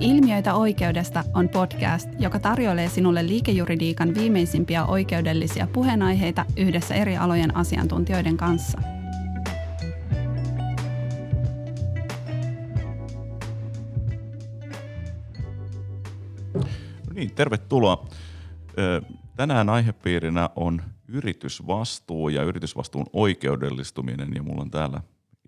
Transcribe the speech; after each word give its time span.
Ilmiöitä 0.00 0.54
oikeudesta 0.54 1.24
on 1.34 1.48
podcast, 1.48 2.08
joka 2.18 2.38
tarjoilee 2.38 2.88
sinulle 2.88 3.26
liikejuridiikan 3.26 4.14
viimeisimpiä 4.14 4.84
oikeudellisia 4.84 5.66
puheenaiheita 5.72 6.44
yhdessä 6.56 6.94
eri 6.94 7.16
alojen 7.16 7.56
asiantuntijoiden 7.56 8.36
kanssa. 8.36 8.78
No 16.54 17.12
niin, 17.14 17.34
tervetuloa. 17.34 18.06
Tänään 19.36 19.68
aihepiirinä 19.68 20.50
on 20.56 20.82
yritysvastuu 21.08 22.28
ja 22.28 22.42
yritysvastuun 22.42 23.06
oikeudellistuminen 23.12 24.28
ja 24.34 24.42
mulla 24.42 24.62
on 24.62 24.70
täällä 24.70 25.00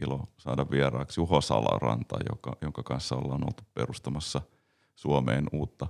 ilo 0.02 0.28
saada 0.36 0.66
vieraaksi 0.70 1.20
Juho 1.20 1.40
Salaranta, 1.40 2.16
joka, 2.30 2.56
jonka 2.62 2.82
kanssa 2.82 3.16
ollaan 3.16 3.44
oltu 3.44 3.62
perustamassa 3.74 4.42
Suomeen 4.94 5.46
uutta 5.52 5.86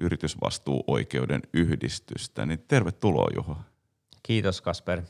yritysvastuuoikeuden 0.00 1.42
yhdistystä. 1.52 2.46
Niin 2.46 2.64
tervetuloa 2.68 3.28
Juho. 3.34 3.56
Kiitos 4.22 4.60
Kasper. 4.60 5.02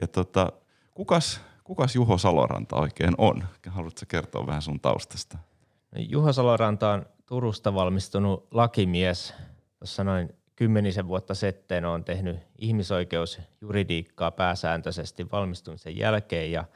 Ja 0.00 0.06
tota, 0.06 0.52
kukas, 0.94 1.40
kukas 1.64 1.94
Juho 1.94 2.18
Saloranta 2.18 2.76
oikein 2.76 3.14
on? 3.18 3.44
Haluatko 3.68 4.04
kertoa 4.08 4.46
vähän 4.46 4.62
sun 4.62 4.80
taustasta? 4.80 5.38
Juho 5.96 6.32
Saloranta 6.32 6.92
on 6.92 7.06
Turusta 7.26 7.74
valmistunut 7.74 8.46
lakimies. 8.50 9.34
Tuossa 9.78 10.04
noin 10.04 10.34
kymmenisen 10.56 11.08
vuotta 11.08 11.34
sitten 11.34 11.84
on 11.84 12.04
tehnyt 12.04 12.36
ihmisoikeusjuridiikkaa 12.58 14.30
pääsääntöisesti 14.30 15.30
valmistumisen 15.30 15.96
jälkeen 15.96 16.52
ja– 16.52 16.64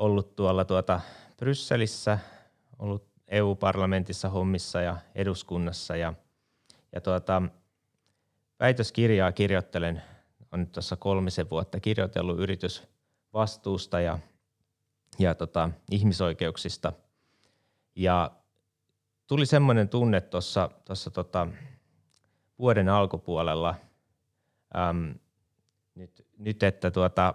ollut 0.00 0.36
tuolla 0.36 0.64
tuota 0.64 1.00
Brysselissä, 1.36 2.18
ollut 2.78 3.08
EU-parlamentissa 3.28 4.28
hommissa 4.28 4.80
ja 4.80 4.96
eduskunnassa. 5.14 5.96
Ja, 5.96 6.14
ja 6.92 7.00
tuota, 7.00 7.42
väitöskirjaa 8.60 9.32
kirjoittelen, 9.32 10.02
on 10.52 10.60
nyt 10.60 10.72
tuossa 10.72 10.96
kolmisen 10.96 11.50
vuotta 11.50 11.80
kirjoitellut 11.80 12.38
yritysvastuusta 12.38 14.00
ja, 14.00 14.18
ja 15.18 15.34
tota, 15.34 15.70
ihmisoikeuksista. 15.90 16.92
Ja 17.96 18.30
tuli 19.26 19.46
semmoinen 19.46 19.88
tunne 19.88 20.20
tuossa 20.20 20.70
tota, 21.12 21.48
vuoden 22.58 22.88
alkupuolella, 22.88 23.74
äm, 24.76 25.14
nyt, 25.94 26.26
nyt, 26.38 26.62
että 26.62 26.90
tuota, 26.90 27.34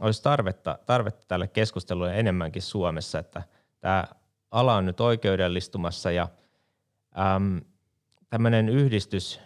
olisi 0.00 0.22
tarvetta, 0.22 0.78
tarvetta 0.86 1.24
tälle 1.28 1.48
keskustelulle 1.48 2.18
enemmänkin 2.18 2.62
Suomessa, 2.62 3.18
että 3.18 3.42
tämä 3.80 4.04
ala 4.50 4.74
on 4.74 4.86
nyt 4.86 5.00
oikeudellistumassa 5.00 6.10
ja 6.10 6.28
äm, 7.18 7.60
tämmöinen 8.30 8.68
yhdistys, 8.68 9.40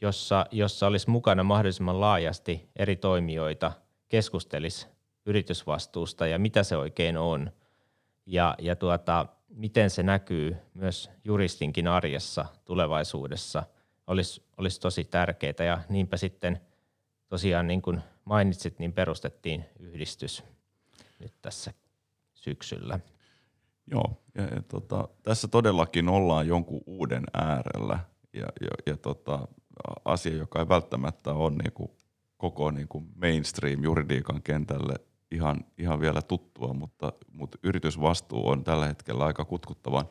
jossa, 0.00 0.46
jossa 0.50 0.86
olisi 0.86 1.10
mukana 1.10 1.44
mahdollisimman 1.44 2.00
laajasti 2.00 2.68
eri 2.76 2.96
toimijoita, 2.96 3.72
keskustelisi 4.08 4.86
yritysvastuusta 5.26 6.26
ja 6.26 6.38
mitä 6.38 6.62
se 6.62 6.76
oikein 6.76 7.16
on. 7.16 7.50
Ja, 8.26 8.54
ja 8.58 8.76
tuota, 8.76 9.26
miten 9.48 9.90
se 9.90 10.02
näkyy 10.02 10.56
myös 10.74 11.10
juristinkin 11.24 11.88
arjessa 11.88 12.46
tulevaisuudessa, 12.64 13.62
olisi, 14.06 14.42
olisi 14.56 14.80
tosi 14.80 15.04
tärkeää 15.04 15.64
ja 15.66 15.78
niinpä 15.88 16.16
sitten 16.16 16.60
tosiaan 17.28 17.66
niin 17.66 17.82
kuin 17.82 18.02
mainitsit, 18.24 18.78
niin 18.78 18.92
perustettiin 18.92 19.64
yhdistys 19.78 20.44
nyt 21.18 21.34
tässä 21.42 21.72
syksyllä. 22.34 23.00
Joo, 23.86 24.22
ja, 24.34 24.42
ja 24.42 24.62
tota, 24.62 25.08
tässä 25.22 25.48
todellakin 25.48 26.08
ollaan 26.08 26.48
jonkun 26.48 26.80
uuden 26.86 27.24
äärellä 27.34 27.98
ja, 28.32 28.46
ja, 28.60 28.70
ja 28.86 28.96
tota, 28.96 29.48
asia, 30.04 30.36
joka 30.36 30.58
ei 30.58 30.68
välttämättä 30.68 31.32
ole 31.32 31.52
niinku 31.62 31.96
koko 32.36 32.70
niinku 32.70 33.02
mainstream-juridiikan 33.14 34.42
kentälle 34.42 34.94
ihan, 35.30 35.64
ihan 35.78 36.00
vielä 36.00 36.22
tuttua, 36.22 36.74
mutta, 36.74 37.12
mutta 37.32 37.58
yritysvastuu 37.62 38.48
on 38.48 38.64
tällä 38.64 38.86
hetkellä 38.86 39.24
aika 39.24 39.44
kutkuttavan 39.44 40.08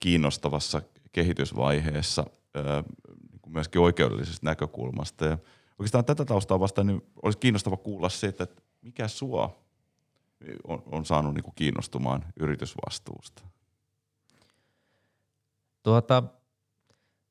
kiinnostavassa 0.00 0.82
kehitysvaiheessa 1.12 2.24
ää, 2.54 2.82
niin 3.30 3.52
myöskin 3.52 3.80
oikeudellisesta 3.80 4.46
näkökulmasta. 4.46 5.24
Ja 5.24 5.38
Oikeastaan 5.82 6.04
tätä 6.04 6.24
taustaa 6.24 6.60
vastaan 6.60 6.86
niin 6.86 7.02
olisi 7.22 7.38
kiinnostava 7.38 7.76
kuulla 7.76 8.08
se, 8.08 8.26
että 8.26 8.46
mikä 8.82 9.08
sua 9.08 9.64
on, 10.64 10.82
on 10.86 11.04
saanut 11.04 11.34
niin 11.34 11.44
kuin 11.44 11.54
kiinnostumaan 11.54 12.24
yritysvastuusta? 12.40 13.42
Tuota, 15.82 16.22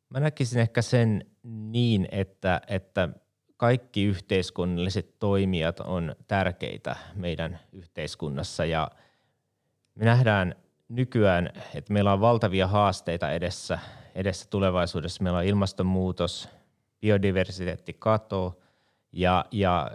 mä 0.10 0.20
näkisin 0.20 0.62
ehkä 0.62 0.82
sen 0.82 1.26
niin, 1.44 2.08
että, 2.12 2.62
että 2.68 3.10
kaikki 3.58 4.04
yhteiskunnalliset 4.04 5.20
toimijat 5.20 5.80
on 5.80 6.16
tärkeitä 6.28 6.96
meidän 7.16 7.60
yhteiskunnassa 7.72 8.66
ja 8.66 8.92
me 9.96 10.06
nähdään 10.06 10.56
nykyään, 10.90 11.50
että 11.76 11.94
meillä 11.94 12.14
on 12.14 12.22
valtavia 12.22 12.68
haasteita 12.68 13.32
edessä, 13.32 13.80
edessä 14.16 14.48
tulevaisuudessa. 14.50 15.24
Meillä 15.24 15.40
on 15.40 15.46
ilmastonmuutos– 15.46 16.50
biodiversiteettikato 17.02 18.60
ja, 19.12 19.46
ja 19.52 19.92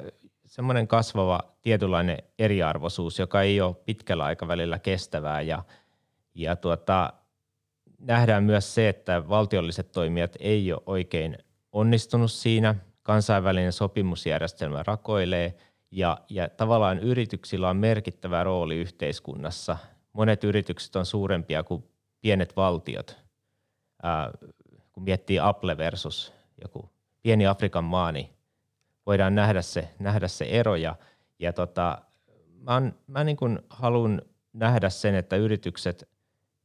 semmoinen 0.46 0.88
kasvava 0.88 1.40
tietynlainen 1.62 2.18
eriarvoisuus, 2.38 3.18
joka 3.18 3.42
ei 3.42 3.60
ole 3.60 3.74
pitkällä 3.74 4.24
aikavälillä 4.24 4.78
kestävää 4.78 5.40
ja, 5.40 5.62
ja 6.34 6.56
tuota, 6.56 7.12
nähdään 7.98 8.44
myös 8.44 8.74
se, 8.74 8.88
että 8.88 9.28
valtiolliset 9.28 9.92
toimijat 9.92 10.36
ei 10.40 10.72
ole 10.72 10.82
oikein 10.86 11.38
onnistunut 11.72 12.32
siinä. 12.32 12.74
Kansainvälinen 13.02 13.72
sopimusjärjestelmä 13.72 14.82
rakoilee 14.82 15.54
ja, 15.90 16.18
ja 16.28 16.48
tavallaan 16.48 16.98
yrityksillä 16.98 17.68
on 17.68 17.76
merkittävä 17.76 18.44
rooli 18.44 18.76
yhteiskunnassa. 18.76 19.76
Monet 20.12 20.44
yritykset 20.44 20.96
on 20.96 21.06
suurempia 21.06 21.62
kuin 21.62 21.84
pienet 22.20 22.56
valtiot. 22.56 23.16
Ää, 24.02 24.30
kun 24.92 25.02
miettii 25.02 25.38
Apple 25.38 25.78
versus 25.78 26.32
joku 26.62 26.95
pieni 27.26 27.46
Afrikan 27.46 27.84
maa, 27.84 28.12
niin 28.12 28.28
voidaan 29.06 29.34
nähdä 29.34 29.62
se, 29.62 29.88
nähdä 29.98 30.28
se 30.28 30.44
ero. 30.44 30.76
Ja, 30.76 30.96
ja 31.38 31.52
tota, 31.52 32.02
mä, 32.60 32.82
mä 33.06 33.24
niin 33.24 33.36
kuin 33.36 33.58
haluan 33.70 34.22
nähdä 34.52 34.90
sen, 34.90 35.14
että 35.14 35.36
yritykset 35.36 36.08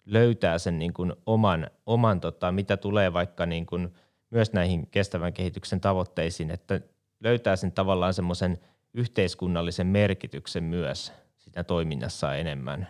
löytää 0.06 0.58
sen 0.58 0.80
niin 0.80 0.94
kuin 0.94 1.14
oman, 1.26 1.70
oman 1.86 2.22
tota, 2.22 2.52
mitä 2.52 2.78
tulee 2.78 3.14
vaikka 3.14 3.46
niin 3.46 3.66
kuin 3.66 3.94
myös 4.30 4.54
näihin 4.54 4.88
kestävän 4.88 5.34
kehityksen 5.34 5.82
tavoitteisiin, 5.82 6.52
että 6.52 6.82
löytää 7.20 7.56
sen 7.56 7.72
tavallaan 7.72 8.14
semmoisen 8.14 8.60
yhteiskunnallisen 8.94 9.88
merkityksen 9.88 10.64
myös 10.64 11.14
siinä 11.38 11.64
toiminnassa 11.64 12.36
enemmän. 12.36 12.88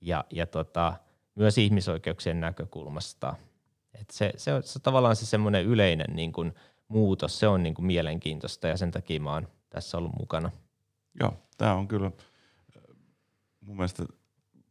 Ja, 0.00 0.24
ja 0.30 0.46
tota, 0.46 0.94
myös 1.34 1.58
ihmisoikeuksien 1.58 2.40
näkökulmasta. 2.40 3.34
Et 4.00 4.10
se, 4.10 4.32
se, 4.36 4.54
on, 4.54 4.62
se 4.62 4.78
on 4.78 4.82
tavallaan 4.82 5.16
se 5.16 5.26
semmoinen 5.26 5.64
yleinen 5.64 6.16
niin 6.16 6.32
kuin– 6.32 6.54
muutos, 6.92 7.38
se 7.38 7.48
on 7.48 7.62
niin 7.62 7.74
kuin 7.74 7.86
mielenkiintoista 7.86 8.68
ja 8.68 8.76
sen 8.76 8.90
takia 8.90 9.20
mä 9.20 9.32
oon 9.32 9.48
tässä 9.70 9.98
ollut 9.98 10.12
mukana. 10.18 10.50
Joo, 11.20 11.34
tämä 11.58 11.74
on 11.74 11.88
kyllä 11.88 12.06
äh, 12.06 12.96
mun 13.60 13.76
mielestä 13.76 14.04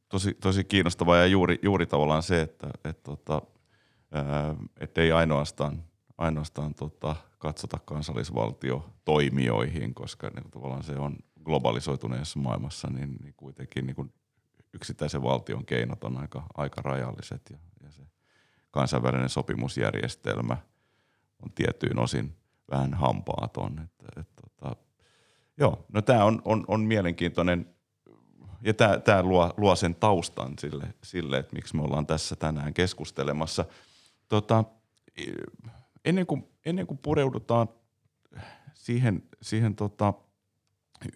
tosi, 0.10 0.34
tosi 0.34 0.64
kiinnostavaa 0.64 1.18
ja 1.18 1.26
juuri, 1.26 1.60
juuri 1.62 1.86
tavallaan 1.86 2.24
se, 2.24 2.42
että 2.42 2.70
et, 2.84 3.04
tota, 3.04 3.42
äh, 4.16 4.56
et 4.80 4.98
ei 4.98 5.12
ainoastaan, 5.12 5.84
ainoastaan 6.18 6.76
tota, 6.76 7.16
katsota 7.38 7.80
kansallisvaltio 7.86 8.90
toimijoihin, 9.06 9.94
koska 9.94 10.30
niin, 10.30 10.52
tavallaan 10.52 10.84
se 10.84 10.96
on 10.96 11.18
globalisoituneessa 11.44 12.40
maailmassa, 12.40 12.88
niin, 12.88 13.16
niin 13.24 13.34
kuitenkin 13.38 13.86
niin 13.86 13.96
kuin 13.96 14.14
yksittäisen 14.74 15.24
valtion 15.24 15.66
keinot 15.66 16.04
on 16.04 16.18
aika, 16.18 16.44
aika 16.58 16.82
rajalliset 16.82 17.42
ja, 17.50 17.58
ja 17.84 17.92
se 17.92 18.02
kansainvälinen 18.72 19.30
sopimusjärjestelmä– 19.30 20.58
on 21.44 21.52
tiettyyn 21.56 22.00
osin 22.00 22.36
vähän 22.72 22.94
hampaaton. 22.94 23.80
Että, 23.80 24.22
et, 24.22 24.28
tota, 24.36 24.76
joo, 25.58 25.86
no 25.94 26.02
tämä 26.02 26.24
on, 26.24 26.42
on, 26.46 26.66
on 26.68 26.82
mielenkiintoinen 26.82 27.76
ja 28.62 28.74
tämä 29.04 29.24
luo, 29.24 29.54
luo 29.58 29.76
sen 29.76 29.96
taustan 29.96 30.54
sille, 30.60 30.94
sille, 31.04 31.38
että 31.38 31.56
miksi 31.56 31.76
me 31.76 31.82
ollaan 31.82 32.06
tässä 32.06 32.36
tänään 32.36 32.74
keskustelemassa. 32.74 33.66
Tota, 34.30 34.64
ennen, 36.06 36.26
kuin, 36.26 36.44
ennen 36.66 36.88
kuin 36.88 36.98
pureudutaan 36.98 37.70
siihen, 38.74 39.24
siihen 39.42 39.76
tota, 39.76 40.14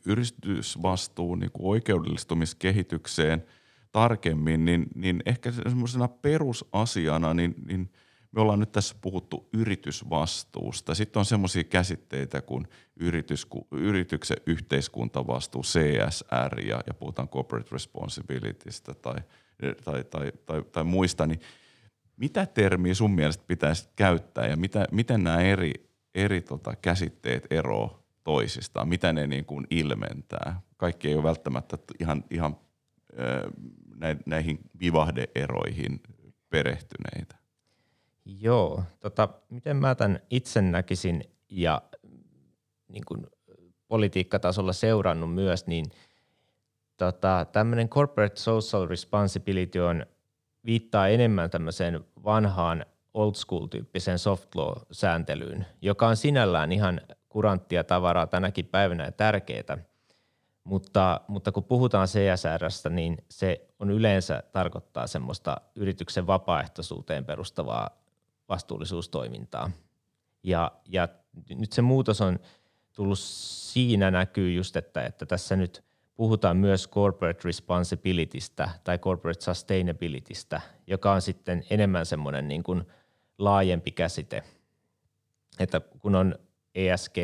yritysvastuun 0.05 1.39
niin 1.39 1.51
kuin 1.51 1.67
oikeudellistumiskehitykseen 1.67 3.45
tarkemmin, 3.91 4.65
niin, 4.65 4.87
niin 4.95 5.23
ehkä 5.25 5.51
semmoisena 5.51 6.07
perusasiana, 6.07 7.33
niin, 7.33 7.55
niin– 7.67 7.91
me 8.35 8.41
ollaan 8.41 8.59
nyt 8.59 8.71
tässä 8.71 8.95
puhuttu 9.01 9.49
yritysvastuusta. 9.53 10.95
Sitten 10.95 11.19
on 11.19 11.25
semmoisia 11.25 11.63
käsitteitä 11.63 12.41
kuin 12.41 12.67
yritys, 12.95 13.47
yrityksen 13.71 14.37
yhteiskuntavastuu, 14.45 15.61
CSR, 15.61 16.59
ja, 16.67 16.83
ja 16.87 16.93
puhutaan 16.93 17.29
corporate 17.29 17.69
responsibilitystä 17.71 18.93
tai, 18.93 19.15
tai, 19.83 20.03
tai, 20.03 20.31
tai, 20.45 20.63
tai 20.71 20.83
muista. 20.83 21.27
Niin 21.27 21.39
mitä 22.17 22.45
termiä 22.45 22.93
sun 22.93 23.11
mielestä 23.11 23.43
pitäisi 23.47 23.89
käyttää 23.95 24.47
ja 24.47 24.57
mitä, 24.57 24.87
miten 24.91 25.23
nämä 25.23 25.41
eri, 25.41 25.73
eri 26.15 26.41
tota 26.41 26.75
käsitteet 26.75 27.47
eroavat 27.49 28.05
toisistaan, 28.23 28.89
mitä 28.89 29.13
ne 29.13 29.27
niin 29.27 29.45
kuin 29.45 29.67
ilmentää? 29.69 30.61
Kaikki 30.77 31.07
ei 31.07 31.15
ole 31.15 31.23
välttämättä 31.23 31.77
ihan, 31.99 32.23
ihan 32.31 32.57
näihin 34.25 34.59
vivahdeeroihin 34.79 36.01
perehtyneitä. 36.49 37.44
Joo, 38.25 38.83
tota, 38.99 39.29
miten 39.49 39.77
mä 39.77 39.95
tämän 39.95 40.19
itse 40.29 40.61
näkisin 40.61 41.23
ja 41.49 41.81
niin 42.87 43.03
kuin 43.07 43.27
politiikkatasolla 43.87 44.73
seurannut 44.73 45.33
myös, 45.33 45.67
niin 45.67 45.85
tota, 46.97 47.45
tämmöinen 47.51 47.89
corporate 47.89 48.35
social 48.35 48.87
responsibility 48.87 49.79
on, 49.79 50.05
viittaa 50.65 51.07
enemmän 51.07 51.49
tämmöiseen 51.49 52.05
vanhaan 52.23 52.85
old 53.13 53.33
school-tyyppiseen 53.33 54.19
soft 54.19 54.55
law-sääntelyyn, 54.55 55.65
joka 55.81 56.07
on 56.07 56.17
sinällään 56.17 56.71
ihan 56.71 57.01
kuranttia 57.29 57.83
tavaraa 57.83 58.27
tänäkin 58.27 58.65
päivänä 58.65 59.05
ja 59.05 59.11
tärkeää. 59.11 59.77
Mutta, 60.63 61.21
mutta 61.27 61.51
kun 61.51 61.63
puhutaan 61.63 62.07
CSRstä, 62.07 62.89
niin 62.89 63.17
se 63.29 63.67
on 63.79 63.89
yleensä 63.89 64.43
tarkoittaa 64.51 65.07
semmoista 65.07 65.57
yrityksen 65.75 66.27
vapaaehtoisuuteen 66.27 67.25
perustavaa 67.25 68.04
vastuullisuustoimintaa. 68.49 69.71
Ja, 70.43 70.71
ja 70.85 71.07
nyt 71.49 71.73
se 71.73 71.81
muutos 71.81 72.21
on 72.21 72.39
tullut 72.93 73.19
siinä 73.19 74.11
näkyy 74.11 74.53
just, 74.53 74.75
että, 74.75 75.01
että 75.05 75.25
tässä 75.25 75.55
nyt 75.55 75.83
puhutaan 76.15 76.57
myös 76.57 76.89
corporate 76.89 77.39
responsibilitystä 77.43 78.69
tai 78.83 78.97
corporate 78.97 79.41
sustainabilitystä, 79.41 80.61
joka 80.87 81.11
on 81.11 81.21
sitten 81.21 81.63
enemmän 81.69 82.05
semmoinen 82.05 82.47
niin 82.47 82.63
kuin 82.63 82.83
laajempi 83.37 83.91
käsite. 83.91 84.43
Että 85.59 85.79
kun 85.79 86.15
on 86.15 86.35
ESG, 86.75 87.17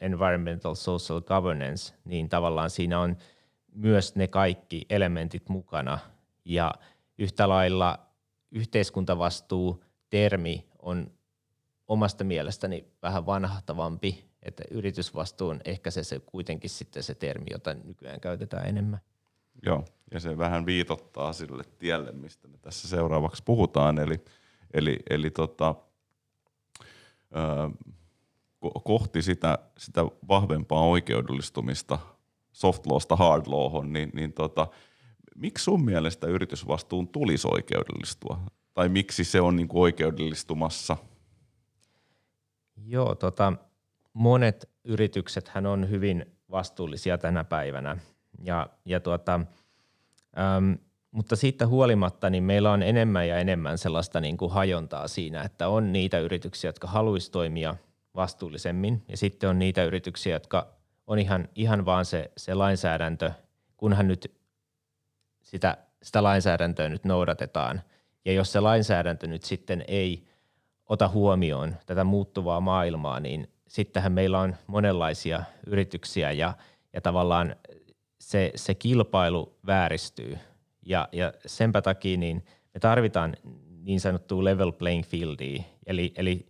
Environmental 0.00 0.74
Social 0.74 1.20
Governance, 1.20 1.94
niin 2.04 2.28
tavallaan 2.28 2.70
siinä 2.70 3.00
on 3.00 3.16
myös 3.74 4.16
ne 4.16 4.28
kaikki 4.28 4.86
elementit 4.90 5.48
mukana. 5.48 5.98
Ja 6.44 6.74
yhtä 7.18 7.48
lailla 7.48 7.98
yhteiskuntavastuu 8.50 9.84
termi 10.10 10.66
on 10.82 11.10
omasta 11.88 12.24
mielestäni 12.24 12.84
vähän 13.02 13.26
vanhahtavampi, 13.26 14.24
että 14.42 14.64
yritysvastuu 14.70 15.48
on 15.48 15.60
ehkä 15.64 15.90
se, 15.90 16.04
se 16.04 16.20
kuitenkin 16.20 16.70
sitten 16.70 17.02
se 17.02 17.14
termi, 17.14 17.46
jota 17.50 17.74
nykyään 17.74 18.20
käytetään 18.20 18.68
enemmän. 18.68 19.00
Joo, 19.66 19.84
ja 20.10 20.20
se 20.20 20.38
vähän 20.38 20.66
viitottaa 20.66 21.32
sille 21.32 21.64
tielle, 21.78 22.12
mistä 22.12 22.48
me 22.48 22.58
tässä 22.58 22.88
seuraavaksi 22.88 23.42
puhutaan, 23.42 23.98
eli, 23.98 24.24
eli, 24.74 24.96
eli 25.10 25.30
tota, 25.30 25.74
ö, 27.36 27.70
kohti 28.84 29.22
sitä, 29.22 29.58
sitä 29.78 30.04
vahvempaa 30.28 30.86
oikeudellistumista 30.86 31.98
soft 32.52 32.86
lawsta 32.86 33.16
hard 33.16 33.46
lawhon, 33.46 33.92
niin, 33.92 34.10
niin 34.14 34.32
tota, 34.32 34.66
miksi 35.34 35.64
sun 35.64 35.84
mielestä 35.84 36.26
yritysvastuun 36.26 37.08
tulisi 37.08 37.48
oikeudellistua? 37.50 38.40
Tai 38.74 38.88
miksi 38.88 39.24
se 39.24 39.40
on 39.40 39.56
niin 39.56 39.68
kuin 39.68 39.82
oikeudellistumassa? 39.82 40.96
Joo, 42.86 43.14
tota, 43.14 43.52
monet 44.12 44.70
yritykset 44.84 45.48
hän 45.48 45.66
on 45.66 45.90
hyvin 45.90 46.26
vastuullisia 46.50 47.18
tänä 47.18 47.44
päivänä. 47.44 47.96
Ja, 48.44 48.68
ja 48.84 49.00
tuota, 49.00 49.34
äm, 50.38 50.78
mutta 51.10 51.36
siitä 51.36 51.66
huolimatta 51.66 52.30
niin 52.30 52.44
meillä 52.44 52.72
on 52.72 52.82
enemmän 52.82 53.28
ja 53.28 53.38
enemmän 53.38 53.78
sellaista 53.78 54.20
niin 54.20 54.36
kuin 54.36 54.52
hajontaa 54.52 55.08
siinä, 55.08 55.42
että 55.42 55.68
on 55.68 55.92
niitä 55.92 56.18
yrityksiä, 56.18 56.68
jotka 56.68 56.88
haluaisi 56.88 57.30
toimia 57.30 57.76
vastuullisemmin 58.14 59.02
ja 59.08 59.16
sitten 59.16 59.50
on 59.50 59.58
niitä 59.58 59.84
yrityksiä, 59.84 60.36
jotka 60.36 60.74
on 61.06 61.18
ihan, 61.18 61.48
ihan 61.54 61.84
vaan 61.84 62.04
se, 62.04 62.30
se 62.36 62.54
lainsäädäntö, 62.54 63.32
kunhan 63.76 64.08
nyt 64.08 64.32
sitä, 65.42 65.76
sitä 66.02 66.22
lainsäädäntöä 66.22 66.88
nyt 66.88 67.04
noudatetaan. 67.04 67.82
Ja 68.24 68.32
jos 68.32 68.52
se 68.52 68.60
lainsäädäntö 68.60 69.26
nyt 69.26 69.42
sitten 69.42 69.84
ei 69.88 70.24
ota 70.86 71.08
huomioon 71.08 71.76
tätä 71.86 72.04
muuttuvaa 72.04 72.60
maailmaa, 72.60 73.20
niin 73.20 73.48
sittenhän 73.68 74.12
meillä 74.12 74.40
on 74.40 74.56
monenlaisia 74.66 75.42
yrityksiä 75.66 76.32
ja, 76.32 76.52
ja 76.92 77.00
tavallaan 77.00 77.56
se, 78.20 78.52
se 78.54 78.74
kilpailu 78.74 79.58
vääristyy. 79.66 80.38
Ja, 80.86 81.08
ja 81.12 81.32
senpä 81.46 81.82
takia 81.82 82.18
niin 82.18 82.44
me 82.74 82.80
tarvitaan 82.80 83.36
niin 83.82 84.00
sanottua 84.00 84.44
level 84.44 84.72
playing 84.72 85.04
fieldia, 85.04 85.62
eli, 85.86 86.12
eli, 86.16 86.46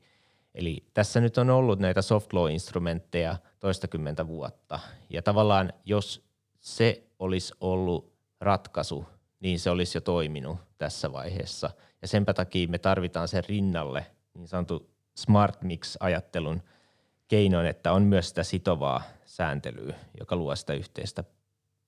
eli 0.54 0.84
tässä 0.94 1.20
nyt 1.20 1.38
on 1.38 1.50
ollut 1.50 1.78
näitä 1.78 2.02
soft 2.02 2.32
law-instrumentteja 2.32 3.36
toistakymmentä 3.60 4.26
vuotta, 4.26 4.78
ja 5.10 5.22
tavallaan 5.22 5.72
jos 5.84 6.24
se 6.60 7.02
olisi 7.18 7.54
ollut 7.60 8.12
ratkaisu, 8.40 9.06
niin 9.44 9.58
se 9.58 9.70
olisi 9.70 9.96
jo 9.96 10.00
toiminut 10.00 10.58
tässä 10.78 11.12
vaiheessa. 11.12 11.70
Ja 12.02 12.08
senpä 12.08 12.34
takia 12.34 12.68
me 12.68 12.78
tarvitaan 12.78 13.28
sen 13.28 13.44
rinnalle 13.48 14.06
niin 14.34 14.48
sanottu 14.48 14.90
smart 15.14 15.62
mix-ajattelun– 15.62 16.62
keinoin, 17.28 17.66
että 17.66 17.92
on 17.92 18.02
myös 18.02 18.28
sitä 18.28 18.42
sitovaa 18.42 19.02
sääntelyä, 19.24 19.94
joka 20.20 20.36
luo 20.36 20.56
sitä 20.56 20.72
yhteistä 20.72 21.24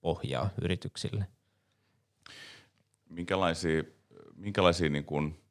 pohjaa 0.00 0.50
yrityksille. 0.62 1.26
Minkälaisia, 3.08 3.82
minkälaisia 4.34 4.88
niin 4.88 5.04
kuin, 5.04 5.42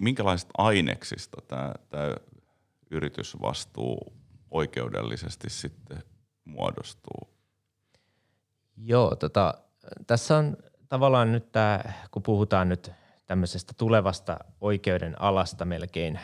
minkälaisista 0.00 0.50
aineksista 0.58 1.42
tämä, 1.48 1.74
tämä 1.88 2.14
yritysvastuu 2.90 4.12
oikeudellisesti 4.50 5.50
sitten 5.50 6.02
muodostuu? 6.44 7.28
Joo, 8.76 9.16
tota, 9.16 9.54
tässä 10.06 10.36
on 10.36 10.56
tavallaan 10.88 11.32
nyt 11.32 11.52
tämä, 11.52 11.80
kun 12.10 12.22
puhutaan 12.22 12.68
nyt 12.68 12.92
tämmöisestä 13.26 13.72
tulevasta 13.76 14.38
oikeuden 14.60 15.20
alasta 15.22 15.64
melkein 15.64 16.20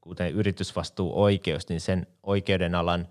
kuten 0.00 0.32
yritysvastuuoikeus, 0.32 1.68
niin 1.68 1.80
sen 1.80 2.06
oikeuden 2.22 2.74
alan 2.74 3.08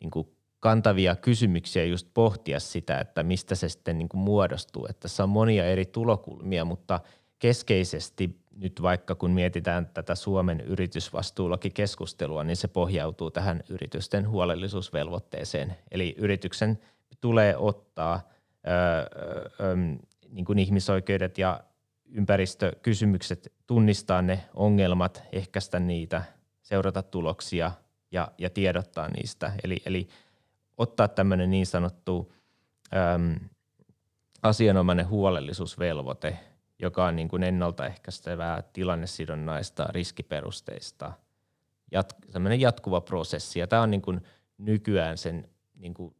niin 0.00 0.10
kuin 0.10 0.28
kantavia 0.60 1.16
kysymyksiä 1.16 1.84
just 1.84 2.08
pohtia 2.14 2.60
sitä, 2.60 2.98
että 2.98 3.22
mistä 3.22 3.54
se 3.54 3.68
sitten 3.68 3.98
niin 3.98 4.08
kuin 4.08 4.20
muodostuu. 4.20 4.86
Että 4.86 5.00
tässä 5.00 5.22
on 5.22 5.28
monia 5.28 5.66
eri 5.66 5.86
tulokulmia, 5.86 6.64
mutta 6.64 7.00
keskeisesti 7.38 8.38
nyt 8.56 8.82
vaikka 8.82 9.14
kun 9.14 9.30
mietitään 9.30 9.86
tätä 9.86 10.14
Suomen 10.14 10.60
yritysvastuulakikeskustelua, 10.60 12.44
niin 12.44 12.56
se 12.56 12.68
pohjautuu 12.68 13.30
tähän 13.30 13.62
yritysten 13.68 14.28
huolellisuusvelvoitteeseen. 14.28 15.76
Eli 15.90 16.14
yrityksen 16.18 16.78
tulee 17.20 17.56
ottaa 17.56 18.33
öö, 18.66 19.06
öö, 19.60 19.76
niin 20.28 20.44
kuin 20.44 20.58
ihmisoikeudet 20.58 21.38
ja 21.38 21.60
ympäristökysymykset, 22.04 23.52
tunnistaa 23.66 24.22
ne 24.22 24.44
ongelmat, 24.54 25.22
ehkäistä 25.32 25.80
niitä, 25.80 26.22
seurata 26.62 27.02
tuloksia 27.02 27.72
ja, 28.10 28.28
ja 28.38 28.50
tiedottaa 28.50 29.08
niistä. 29.08 29.52
Eli, 29.64 29.82
eli 29.86 30.08
ottaa 30.76 31.08
tämmöinen 31.08 31.50
niin 31.50 31.66
sanottu 31.66 32.32
äm, 33.14 33.48
asianomainen 34.42 35.08
huolellisuusvelvoite, 35.08 36.38
joka 36.78 37.04
on 37.04 37.16
niin 37.16 37.28
kuin 37.28 37.42
ennaltaehkäistävää, 37.42 38.62
tilannesidonnaista, 38.72 39.86
riskiperusteista, 39.90 41.12
jat, 41.92 42.16
jatkuva 42.58 43.00
prosessi. 43.00 43.60
Ja 43.60 43.66
tämä 43.66 43.82
on 43.82 43.90
niin 43.90 44.02
kuin 44.02 44.20
nykyään 44.58 45.18
sen 45.18 45.48
niin 45.74 45.94
kuin 45.94 46.14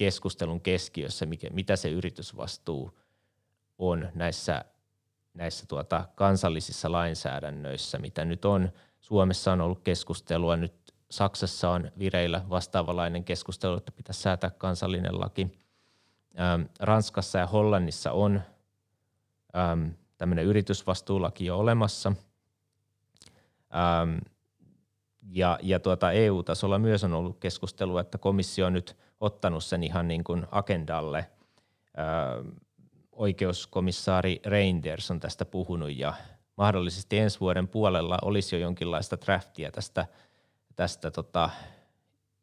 keskustelun 0.00 0.60
keskiössä, 0.60 1.26
mikä, 1.26 1.50
mitä 1.50 1.76
se 1.76 1.90
yritysvastuu 1.90 2.98
on 3.78 4.08
näissä 4.14 4.64
näissä 5.34 5.66
tuota 5.66 6.08
kansallisissa 6.14 6.92
lainsäädännöissä, 6.92 7.98
mitä 7.98 8.24
nyt 8.24 8.44
on. 8.44 8.70
Suomessa 9.00 9.52
on 9.52 9.60
ollut 9.60 9.80
keskustelua, 9.80 10.56
nyt 10.56 10.72
Saksassa 11.10 11.70
on 11.70 11.92
vireillä 11.98 12.44
vastaavalainen 12.50 13.24
keskustelu, 13.24 13.76
että 13.76 13.92
pitäisi 13.92 14.20
säätää 14.20 14.50
kansallinen 14.50 15.20
laki. 15.20 15.46
Ähm, 16.40 16.62
Ranskassa 16.80 17.38
ja 17.38 17.46
Hollannissa 17.46 18.12
on 18.12 18.42
ähm, 19.56 19.88
tämmöinen 20.18 20.44
yritysvastuulaki 20.44 21.46
jo 21.46 21.58
olemassa. 21.58 22.12
Ähm, 23.74 24.18
ja 25.30 25.58
ja 25.62 25.80
tuota 25.80 26.12
EU-tasolla 26.12 26.78
myös 26.78 27.04
on 27.04 27.12
ollut 27.12 27.38
keskustelua, 27.38 28.00
että 28.00 28.18
komissio 28.18 28.70
nyt 28.70 28.96
ottanut 29.20 29.64
sen 29.64 29.82
ihan 29.82 30.08
niin 30.08 30.24
kuin 30.24 30.46
agendalle. 30.50 31.30
Oikeuskomissaari 33.12 34.40
Reinders 34.46 35.10
on 35.10 35.20
tästä 35.20 35.44
puhunut 35.44 35.96
ja 35.96 36.14
mahdollisesti 36.56 37.18
ensi 37.18 37.40
vuoden 37.40 37.68
puolella 37.68 38.18
olisi 38.22 38.56
jo 38.56 38.60
jonkinlaista 38.60 39.16
draftia 39.20 39.70
tästä, 39.70 40.06
tästä 40.76 41.10
tota 41.10 41.50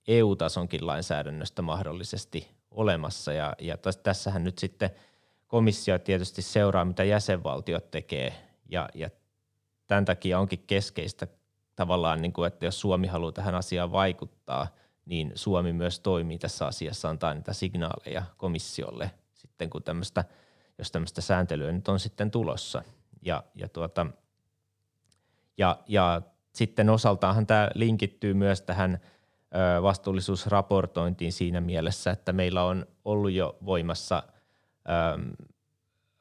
EU-tasonkin 0.08 0.88
lainsäädännöstä 0.88 1.62
mahdollisesti 1.62 2.48
olemassa. 2.72 3.34
Ja, 3.34 3.56
ja 3.60 3.78
tässähän 4.04 4.44
nyt 4.44 4.58
sitten 4.58 4.90
komissio 5.48 6.00
tietysti 6.00 6.42
seuraa, 6.42 6.86
mitä 6.86 7.04
jäsenvaltiot 7.04 7.92
tekee. 7.92 8.34
Ja, 8.70 8.90
ja 8.94 9.10
tämän 9.88 10.06
takia 10.06 10.40
onkin 10.40 10.64
keskeistä 10.68 11.28
tavallaan, 11.76 12.22
niin 12.22 12.34
kuin, 12.34 12.48
että 12.48 12.66
jos 12.66 12.80
Suomi 12.80 13.08
haluaa 13.08 13.32
tähän 13.32 13.56
asiaan 13.56 13.92
vaikuttaa, 13.92 14.68
niin 15.08 15.32
Suomi 15.36 15.74
myös 15.74 16.00
toimii 16.00 16.38
tässä 16.38 16.66
asiassa, 16.66 17.10
antaa 17.10 17.34
niitä 17.34 17.54
signaaleja 17.54 18.24
komissiolle 18.38 19.12
sitten, 19.34 19.70
kun 19.70 19.84
tämmöistä, 19.84 20.24
jos 20.78 20.92
tämmöistä 20.92 21.22
sääntelyä 21.22 21.72
nyt 21.72 21.88
on 21.88 22.00
sitten 22.00 22.32
tulossa. 22.32 22.84
Ja, 23.22 23.44
ja, 23.56 23.70
tuota, 23.70 24.08
ja, 25.58 25.80
ja 25.88 26.22
sitten 26.54 26.90
osaltaanhan 26.90 27.48
tämä 27.48 27.70
linkittyy 27.76 28.34
myös 28.34 28.62
tähän 28.62 29.00
vastuullisuusraportointiin 29.82 31.34
siinä 31.34 31.62
mielessä, 31.62 32.12
että 32.12 32.34
meillä 32.34 32.64
on 32.64 32.86
ollut 33.06 33.32
jo 33.32 33.58
voimassa 33.66 34.24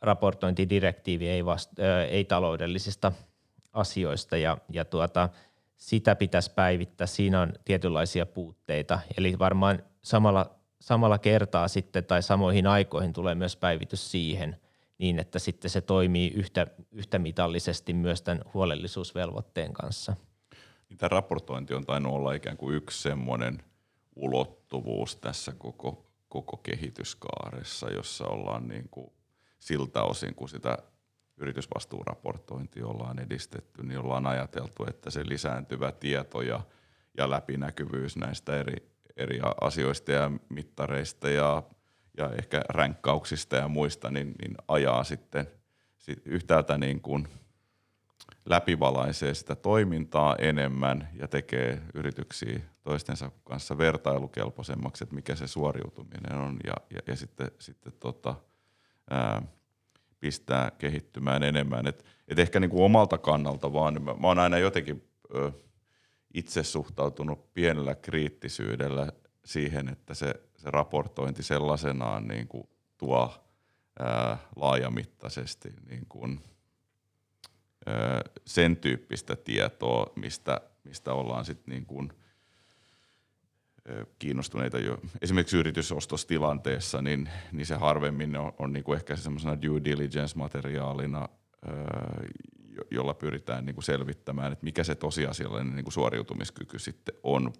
raportointidirektiivi 0.00 1.28
ei, 1.28 1.44
vast, 1.44 1.70
ei 2.08 2.24
taloudellisista 2.24 3.12
asioista 3.72 4.36
ja, 4.36 4.58
ja 4.72 4.84
tuota, 4.84 5.28
sitä 5.76 6.14
pitäisi 6.14 6.50
päivittää. 6.54 7.06
Siinä 7.06 7.40
on 7.40 7.52
tietynlaisia 7.64 8.26
puutteita. 8.26 9.00
Eli 9.18 9.38
varmaan 9.38 9.82
samalla, 10.02 10.50
samalla 10.80 11.18
kertaa 11.18 11.68
sitten 11.68 12.04
tai 12.04 12.22
samoihin 12.22 12.66
aikoihin 12.66 13.12
tulee 13.12 13.34
myös 13.34 13.56
päivitys 13.56 14.10
siihen 14.10 14.56
niin, 14.98 15.18
että 15.18 15.38
sitten 15.38 15.70
se 15.70 15.80
toimii 15.80 16.28
yhtä, 16.28 16.66
yhtä 16.92 17.18
mitallisesti 17.18 17.92
myös 17.92 18.22
tämän 18.22 18.42
huolellisuusvelvoitteen 18.54 19.72
kanssa. 19.72 20.16
Niin 20.88 20.98
tämä 20.98 21.08
raportointi 21.08 21.74
on 21.74 21.86
tainnut 21.86 22.12
olla 22.12 22.32
ikään 22.32 22.56
kuin 22.56 22.76
yksi 22.76 23.02
semmoinen 23.02 23.62
ulottuvuus 24.16 25.16
tässä 25.16 25.52
koko, 25.58 26.06
koko 26.28 26.56
kehityskaaressa, 26.56 27.90
jossa 27.90 28.26
ollaan 28.26 28.68
niin 28.68 28.88
kuin 28.90 29.12
siltä 29.58 30.02
osin, 30.02 30.34
kun 30.34 30.48
sitä 30.48 30.78
yritysvastuuraportointia 31.36 32.86
ollaan 32.86 33.18
edistetty, 33.18 33.82
niin 33.82 33.98
ollaan 33.98 34.26
ajateltu, 34.26 34.84
että 34.88 35.10
se 35.10 35.22
lisääntyvä 35.28 35.92
tieto 35.92 36.42
ja, 36.42 36.60
ja 37.18 37.30
läpinäkyvyys 37.30 38.16
näistä 38.16 38.56
eri, 38.56 38.90
eri 39.16 39.40
asioista 39.60 40.12
ja 40.12 40.30
mittareista 40.48 41.30
ja, 41.30 41.62
ja 42.16 42.30
ehkä 42.38 42.62
ränkkauksista 42.68 43.56
ja 43.56 43.68
muista, 43.68 44.10
niin, 44.10 44.34
niin 44.42 44.54
ajaa 44.68 45.04
sitten 45.04 45.46
sit 45.98 46.22
yhtäältä 46.24 46.78
niin 46.78 47.00
kuin 47.00 47.28
läpivalaisee 48.46 49.34
sitä 49.34 49.56
toimintaa 49.56 50.36
enemmän 50.38 51.08
ja 51.14 51.28
tekee 51.28 51.82
yrityksiä 51.94 52.60
toistensa 52.82 53.30
kanssa 53.44 53.78
vertailukelpoisemmaksi, 53.78 55.04
että 55.04 55.14
mikä 55.14 55.34
se 55.34 55.46
suoriutuminen 55.46 56.38
on 56.38 56.56
ja, 56.66 56.74
ja, 56.90 57.00
ja 57.06 57.16
sitten, 57.16 57.50
sitten 57.58 57.92
tota, 58.00 58.34
ää, 59.10 59.42
pistää 60.26 60.70
kehittymään 60.78 61.42
enemmän. 61.42 61.86
Et, 61.86 62.04
et 62.28 62.38
ehkä 62.38 62.60
niinku 62.60 62.84
omalta 62.84 63.18
kannalta 63.18 63.72
vaan, 63.72 63.94
niin 63.94 64.02
mä, 64.02 64.14
mä 64.14 64.26
oon 64.26 64.38
aina 64.38 64.58
jotenkin 64.58 65.08
ö, 65.34 65.52
itse 66.34 66.62
suhtautunut 66.62 67.54
pienellä 67.54 67.94
kriittisyydellä 67.94 69.12
siihen, 69.44 69.88
että 69.88 70.14
se, 70.14 70.34
se 70.56 70.70
raportointi 70.70 71.42
sellaisenaan 71.42 72.28
niinku 72.28 72.70
tuo 72.98 73.34
ää, 73.98 74.38
laajamittaisesti 74.56 75.68
niinku, 75.88 76.28
ää, 77.86 78.22
sen 78.44 78.76
tyyppistä 78.76 79.36
tietoa, 79.36 80.12
mistä, 80.16 80.60
mistä 80.84 81.12
ollaan 81.12 81.44
sitten 81.44 81.86
niin 81.88 82.10
kiinnostuneita 84.18 84.78
jo 84.78 84.98
esimerkiksi 85.20 85.56
yritysostostilanteessa, 85.56 87.02
niin, 87.02 87.28
niin 87.52 87.66
se 87.66 87.74
harvemmin 87.74 88.36
on, 88.36 88.52
on 88.58 88.72
niin 88.72 88.84
kuin 88.84 88.96
ehkä 88.96 89.16
semmoisena 89.16 89.62
due 89.62 89.80
diligence-materiaalina, 89.84 91.28
jolla 92.90 93.14
pyritään 93.14 93.66
niin 93.66 93.74
kuin 93.74 93.84
selvittämään, 93.84 94.52
että 94.52 94.64
mikä 94.64 94.84
se 94.84 94.94
tosiasiallinen 94.94 95.74
niin 95.76 95.84
kuin 95.84 95.92
suoriutumiskyky 95.92 96.78
sitten 96.78 97.14
on 97.22 97.52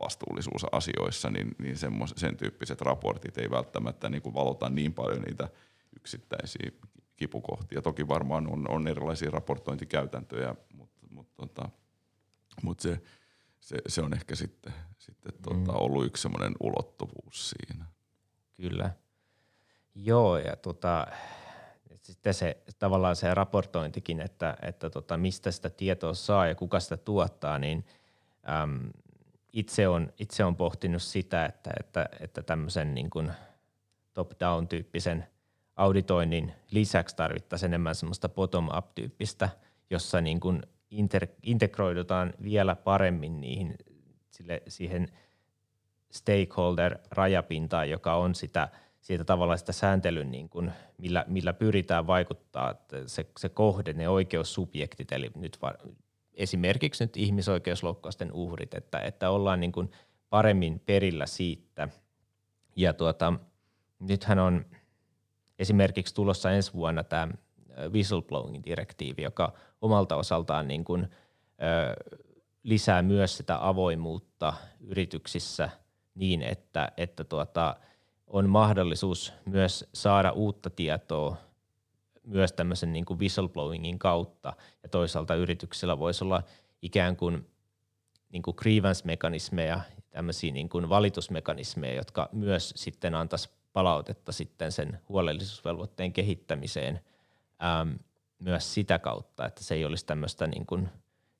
vastuullisuusasioissa, 0.00 1.30
niin, 1.30 1.54
niin 1.58 1.76
semmos, 1.76 2.14
sen 2.16 2.36
tyyppiset 2.36 2.80
raportit 2.80 3.38
ei 3.38 3.50
välttämättä 3.50 4.08
niin 4.08 4.22
kuin 4.22 4.34
valota 4.34 4.70
niin 4.70 4.94
paljon 4.94 5.22
niitä 5.22 5.48
yksittäisiä 5.96 6.70
kipukohtia. 7.16 7.82
Toki 7.82 8.08
varmaan 8.08 8.52
on, 8.52 8.70
on 8.70 8.88
erilaisia 8.88 9.30
raportointikäytäntöjä, 9.30 10.54
mutta, 10.74 11.06
mutta, 11.10 11.32
tota, 11.36 11.68
mutta 12.62 12.82
se, 12.82 13.00
se, 13.62 13.76
se 13.86 14.02
on 14.02 14.14
ehkä 14.14 14.34
sitten, 14.34 14.72
sitten 14.98 15.32
tuota, 15.42 15.72
mm. 15.72 15.78
ollut 15.78 16.06
yksi 16.06 16.22
semmoinen 16.22 16.52
ulottuvuus 16.60 17.50
siinä. 17.50 17.84
Kyllä. 18.56 18.90
Joo, 19.94 20.38
ja 20.38 20.56
tota, 20.56 21.06
sitten 22.02 22.34
se 22.34 22.62
tavallaan 22.78 23.16
se 23.16 23.34
raportointikin, 23.34 24.20
että, 24.20 24.56
että 24.62 24.90
tota, 24.90 25.16
mistä 25.16 25.50
sitä 25.50 25.70
tietoa 25.70 26.14
saa 26.14 26.46
ja 26.46 26.54
kuka 26.54 26.80
sitä 26.80 26.96
tuottaa, 26.96 27.58
niin 27.58 27.86
äm, 28.62 28.90
itse, 29.52 29.88
on, 29.88 30.12
itse 30.18 30.44
on 30.44 30.56
pohtinut 30.56 31.02
sitä, 31.02 31.44
että, 31.44 31.70
että, 31.80 32.08
että 32.20 32.42
tämmöisen 32.42 32.94
niin 32.94 33.10
kuin 33.10 33.32
top-down-tyyppisen 34.12 35.26
auditoinnin 35.76 36.52
lisäksi 36.70 37.16
tarvittaisiin 37.16 37.70
enemmän 37.70 37.94
semmoista 37.94 38.28
bottom-up-tyyppistä, 38.28 39.48
jossa 39.90 40.20
niin 40.20 40.40
kuin 40.40 40.62
inter, 40.92 41.26
integroidutaan 41.42 42.34
vielä 42.42 42.76
paremmin 42.76 43.40
niihin, 43.40 43.74
sille, 44.30 44.62
siihen 44.68 45.08
stakeholder-rajapintaan, 46.10 47.90
joka 47.90 48.14
on 48.14 48.34
sitä, 48.34 48.68
siitä 49.00 49.24
tavallaan 49.24 49.58
sitä 49.58 49.72
sääntelyn, 49.72 50.30
niin 50.30 50.48
kuin, 50.48 50.72
millä, 50.98 51.24
millä 51.28 51.52
pyritään 51.52 52.06
vaikuttaa 52.06 52.70
että 52.70 52.96
se, 53.06 53.26
se 53.38 53.48
kohde, 53.48 53.92
ne 53.92 54.08
oikeussubjektit, 54.08 55.12
eli 55.12 55.30
nyt 55.34 55.58
va, 55.62 55.74
esimerkiksi 56.34 57.04
nyt 57.04 57.16
ihmisoikeusloukkausten 57.16 58.32
uhrit, 58.32 58.74
että, 58.74 58.98
että 58.98 59.30
ollaan 59.30 59.60
niin 59.60 59.72
kuin 59.72 59.90
paremmin 60.30 60.80
perillä 60.80 61.26
siitä. 61.26 61.88
Ja 62.76 62.92
tuota, 62.92 63.32
nythän 64.00 64.38
on 64.38 64.66
esimerkiksi 65.58 66.14
tulossa 66.14 66.50
ensi 66.50 66.72
vuonna 66.72 67.04
tämä 67.04 67.28
whistleblowing-direktiivi, 67.92 69.22
joka 69.22 69.52
omalta 69.80 70.16
osaltaan 70.16 70.68
niin 70.68 70.84
kuin, 70.84 71.02
ö, 71.02 72.14
lisää 72.62 73.02
myös 73.02 73.36
sitä 73.36 73.68
avoimuutta 73.68 74.52
yrityksissä 74.80 75.70
niin, 76.14 76.42
että, 76.42 76.92
että 76.96 77.24
tuota, 77.24 77.76
on 78.26 78.48
mahdollisuus 78.48 79.32
myös 79.44 79.88
saada 79.94 80.30
uutta 80.30 80.70
tietoa 80.70 81.36
myös 82.24 82.52
tämmöisen 82.52 82.92
niin 82.92 83.04
kuin 83.04 83.18
whistleblowingin 83.18 83.98
kautta. 83.98 84.52
Ja 84.82 84.88
toisaalta 84.88 85.34
yrityksillä 85.34 85.98
voisi 85.98 86.24
olla 86.24 86.42
ikään 86.82 87.16
kuin, 87.16 87.46
niin 88.32 88.42
kuin 88.42 88.54
grievance-mekanismeja, 88.58 89.80
tämmöisiä 90.10 90.52
niin 90.52 90.68
kuin 90.68 90.88
valitusmekanismeja, 90.88 91.94
jotka 91.94 92.28
myös 92.32 92.72
sitten 92.76 93.14
antaisi 93.14 93.50
palautetta 93.72 94.32
sitten 94.32 94.72
sen 94.72 95.00
huolellisuusvelvoitteen 95.08 96.12
kehittämiseen– 96.12 97.00
äm, 97.62 97.98
myös 98.38 98.74
sitä 98.74 98.98
kautta, 98.98 99.46
että 99.46 99.64
se 99.64 99.74
ei 99.74 99.84
olisi 99.84 100.06
tämmöistä 100.06 100.46
niin, 100.46 100.66
kuin, 100.66 100.88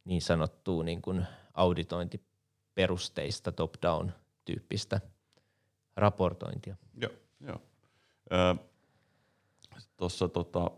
niin 0.05 0.23
sanottua 0.23 0.85
niin 0.85 1.03
kuin 1.03 1.27
auditointiperusteista 1.55 3.53
top-down 3.53 4.13
tyyppistä 4.45 5.01
raportointia. 5.97 6.77
Joo, 7.01 7.13
joo. 7.41 7.61
Tuossa 9.97 10.29
tota, 10.29 10.71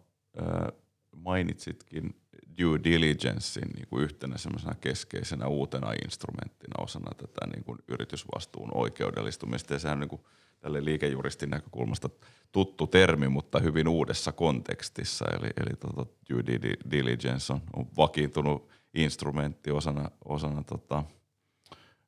mainitsitkin 1.16 2.20
due 2.58 2.80
diligencein 2.84 3.68
niin 3.68 3.88
kuin 3.88 4.02
yhtenä 4.04 4.38
semmoisena 4.38 4.74
keskeisenä 4.74 5.46
uutena 5.46 5.92
instrumenttina 6.04 6.84
osana 6.84 7.10
tätä 7.16 7.46
niin 7.46 7.64
kuin 7.64 7.78
yritysvastuun 7.88 8.70
oikeudellistumista. 8.74 9.72
Ja 9.72 9.78
sehän 9.78 10.00
niin 10.00 10.08
kuin 10.08 10.24
tälle 10.60 10.84
liikejuristin 10.84 11.50
näkökulmasta 11.50 12.10
tuttu 12.52 12.86
termi, 12.86 13.28
mutta 13.28 13.58
hyvin 13.58 13.88
uudessa 13.88 14.32
kontekstissa. 14.32 15.24
Eli, 15.24 15.46
eli 15.46 15.76
tota, 15.80 16.06
due 16.30 16.42
diligence 16.90 17.52
on, 17.52 17.60
on 17.76 17.86
vakiintunut 17.96 18.68
instrumentti 18.94 19.70
osana, 19.70 20.10
osana 20.24 20.62
tota, 20.62 21.04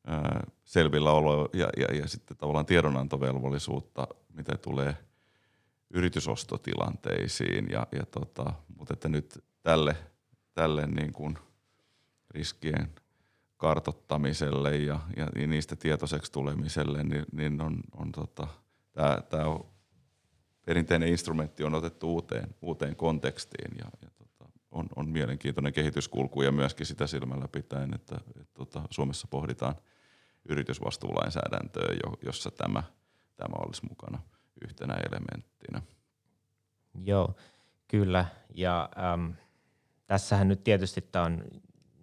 ää, 0.06 0.46
selvillä 0.64 1.10
olo 1.12 1.48
ja, 1.52 1.68
ja, 1.76 1.96
ja 1.96 2.08
sitten 2.08 2.36
tavallaan 2.36 2.66
tiedonantovelvollisuutta, 2.66 4.08
mitä 4.32 4.56
tulee 4.56 4.96
yritysostotilanteisiin. 5.90 7.70
Ja, 7.70 7.86
ja 7.92 8.06
tota, 8.06 8.52
mutta 8.76 8.94
että 8.94 9.08
nyt 9.08 9.44
tälle, 9.62 9.96
tälle 10.54 10.86
niin 10.86 11.12
kuin 11.12 11.38
riskien 12.30 12.92
kartottamiselle 13.56 14.76
ja, 14.76 15.00
ja, 15.16 15.46
niistä 15.46 15.76
tietoiseksi 15.76 16.32
tulemiselle, 16.32 17.02
niin, 17.02 17.24
niin 17.32 17.60
on, 17.60 17.80
on 17.96 18.12
tota, 18.12 18.46
tämä 19.28 19.46
perinteinen 20.66 21.08
instrumentti 21.08 21.64
on 21.64 21.74
otettu 21.74 22.12
uuteen, 22.12 22.54
uuteen 22.62 22.96
kontekstiin 22.96 23.78
ja, 23.78 23.90
ja 24.02 24.10
tota, 24.10 24.50
on, 24.70 24.86
on 24.96 25.08
mielenkiintoinen 25.08 25.72
kehityskulku 25.72 26.42
ja 26.42 26.52
myöskin 26.52 26.86
sitä 26.86 27.06
silmällä 27.06 27.48
pitäen, 27.48 27.94
että 27.94 28.20
et, 28.40 28.54
tota, 28.54 28.82
Suomessa 28.90 29.28
pohditaan 29.30 29.74
yritysvastuulainsäädäntöä, 30.48 31.86
jossa 32.24 32.50
tämä, 32.50 32.82
tämä 33.36 33.54
olisi 33.58 33.86
mukana 33.88 34.18
yhtenä 34.64 34.94
elementtinä. 34.94 35.82
Joo, 37.04 37.34
kyllä. 37.88 38.26
Ja 38.54 38.88
ähm, 38.98 39.30
tässähän 40.06 40.48
nyt 40.48 40.64
tietysti 40.64 41.00
tämä 41.00 41.24
on 41.24 41.44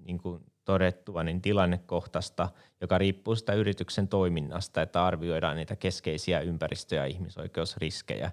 niin 0.06 0.18
kuin 0.18 0.53
todettua 0.66 1.24
niin 1.24 1.42
tilannekohtaista, 1.42 2.50
joka 2.82 2.98
riippuu 2.98 3.36
sitä 3.36 3.54
yrityksen 3.54 4.08
toiminnasta, 4.08 4.82
että 4.82 5.06
arvioidaan 5.06 5.56
niitä 5.56 5.76
keskeisiä 5.76 6.40
ympäristö- 6.40 6.96
ja 6.96 7.06
ihmisoikeusriskejä. 7.06 8.32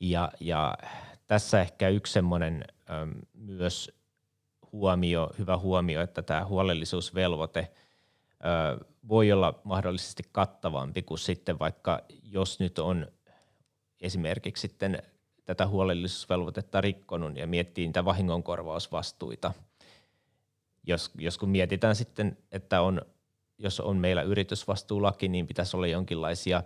Ja, 0.00 0.32
ja 0.40 0.74
tässä 1.26 1.60
ehkä 1.60 1.88
yksi 1.88 2.12
semmoinen 2.12 2.64
myös 3.34 3.96
huomio, 4.72 5.30
hyvä 5.38 5.58
huomio, 5.58 6.02
että 6.02 6.22
tämä 6.22 6.44
huolellisuusvelvoite 6.44 7.70
ö, 8.80 8.84
voi 9.08 9.32
olla 9.32 9.60
mahdollisesti 9.64 10.22
kattavampi 10.32 11.02
kuin 11.02 11.18
sitten 11.18 11.58
vaikka 11.58 12.00
jos 12.22 12.60
nyt 12.60 12.78
on 12.78 13.06
esimerkiksi 14.00 14.60
sitten 14.60 15.02
tätä 15.44 15.66
huolellisuusvelvoitetta 15.66 16.80
rikkonut 16.80 17.36
ja 17.36 17.46
miettii 17.46 17.86
niitä 17.86 18.04
vahingonkorvausvastuita. 18.04 19.52
Jos, 20.86 21.10
jos 21.18 21.38
kun 21.38 21.48
mietitään 21.48 21.96
sitten, 21.96 22.38
että 22.52 22.80
on, 22.80 23.02
jos 23.58 23.80
on 23.80 23.96
meillä 23.96 24.22
yritysvastuulaki, 24.22 25.28
niin 25.28 25.46
pitäisi 25.46 25.76
olla 25.76 25.86
jonkinlaisia 25.86 26.62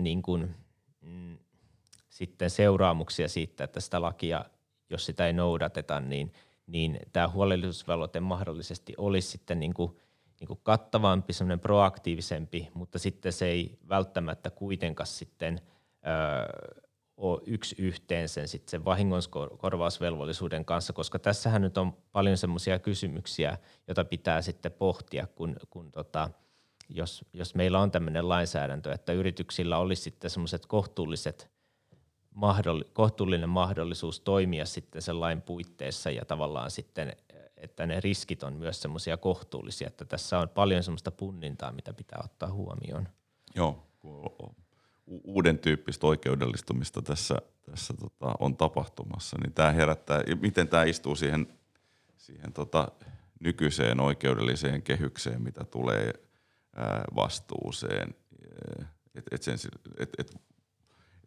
niin 0.00 0.22
kuin, 0.22 0.54
mm, 1.00 1.38
sitten 2.08 2.50
seuraamuksia 2.50 3.28
siitä, 3.28 3.64
että 3.64 3.80
sitä 3.80 4.02
lakia, 4.02 4.44
jos 4.90 5.06
sitä 5.06 5.26
ei 5.26 5.32
noudateta, 5.32 6.00
niin, 6.00 6.32
niin 6.66 6.98
tämä 7.12 7.28
huolellisuusvelvoite 7.28 8.20
mahdollisesti 8.20 8.94
olisi 8.96 9.28
sitten 9.28 9.60
niin 9.60 9.74
kuin, 9.74 9.96
niin 10.40 10.48
kuin 10.48 10.60
kattavampi, 10.62 11.32
semmoinen 11.32 11.60
proaktiivisempi, 11.60 12.68
mutta 12.74 12.98
sitten 12.98 13.32
se 13.32 13.46
ei 13.46 13.78
välttämättä 13.88 14.50
kuitenkaan 14.50 15.06
sitten 15.06 15.60
öö, 16.06 16.87
ole 17.18 17.40
yksi 17.46 17.74
yhteen 17.78 18.28
sen, 18.28 18.48
sitten 18.48 18.70
sen 18.70 18.84
vahingonkorvausvelvollisuuden 18.84 20.64
kanssa, 20.64 20.92
koska 20.92 21.18
tässähän 21.18 21.62
nyt 21.62 21.78
on 21.78 21.92
paljon 22.12 22.36
semmoisia 22.36 22.78
kysymyksiä, 22.78 23.58
joita 23.88 24.04
pitää 24.04 24.42
sitten 24.42 24.72
pohtia, 24.72 25.26
kun, 25.26 25.56
kun 25.70 25.92
tota, 25.92 26.30
jos, 26.88 27.24
jos 27.32 27.54
meillä 27.54 27.80
on 27.80 27.90
tämmöinen 27.90 28.28
lainsäädäntö, 28.28 28.92
että 28.92 29.12
yrityksillä 29.12 29.78
olisi 29.78 30.02
sitten 30.02 30.30
semmoiset 30.30 30.66
kohtuulliset 30.66 31.50
kohtuullinen 32.92 33.48
mahdollisuus 33.48 34.20
toimia 34.20 34.66
sitten 34.66 35.02
sen 35.02 35.20
lain 35.20 35.42
puitteissa 35.42 36.10
ja 36.10 36.24
tavallaan 36.24 36.70
sitten, 36.70 37.16
että 37.56 37.86
ne 37.86 38.00
riskit 38.00 38.42
on 38.42 38.52
myös 38.52 38.82
semmoisia 38.82 39.16
kohtuullisia, 39.16 39.88
että 39.88 40.04
tässä 40.04 40.38
on 40.38 40.48
paljon 40.48 40.82
semmoista 40.82 41.10
punnintaa, 41.10 41.72
mitä 41.72 41.92
pitää 41.92 42.20
ottaa 42.24 42.52
huomioon. 42.52 43.08
Joo, 43.54 43.86
uuden 45.24 45.58
tyyppistä 45.58 46.06
oikeudellistumista 46.06 47.02
tässä, 47.02 47.36
tässä 47.70 47.94
tota, 47.94 48.34
on 48.38 48.56
tapahtumassa, 48.56 49.36
niin 49.42 49.52
tämä 49.52 49.70
herättää, 49.70 50.22
miten 50.40 50.68
tämä 50.68 50.84
istuu 50.84 51.16
siihen, 51.16 51.46
siihen 52.16 52.52
tota, 52.52 52.88
nykyiseen 53.40 54.00
oikeudelliseen 54.00 54.82
kehykseen, 54.82 55.42
mitä 55.42 55.64
tulee 55.64 56.12
ää, 56.76 57.04
vastuuseen. 57.16 58.14
Et, 59.14 59.24
et 59.30 59.42
sen, 59.42 59.58
et, 59.98 60.10
et, 60.18 60.36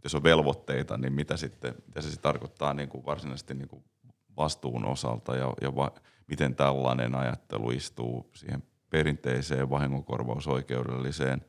jos 0.04 0.16
on 0.16 0.24
velvoitteita, 0.24 0.98
niin 0.98 1.14
mitä, 1.14 1.38
sitten, 1.38 1.76
mitä 1.88 2.02
se 2.02 2.10
sitten 2.10 2.24
tarkoittaa 2.24 2.74
niin 2.74 2.90
kuin 2.90 3.06
varsinaisesti 3.06 3.54
niin 3.54 3.68
kuin 3.68 3.84
vastuun 4.38 4.86
osalta 4.86 5.36
ja, 5.36 5.54
ja 5.62 5.76
va, 5.76 5.92
miten 6.28 6.56
tällainen 6.56 7.16
ajattelu 7.16 7.72
istuu 7.72 8.30
siihen 8.34 8.64
perinteiseen 8.90 9.70
vahingonkorvausoikeudelliseen 9.70 11.46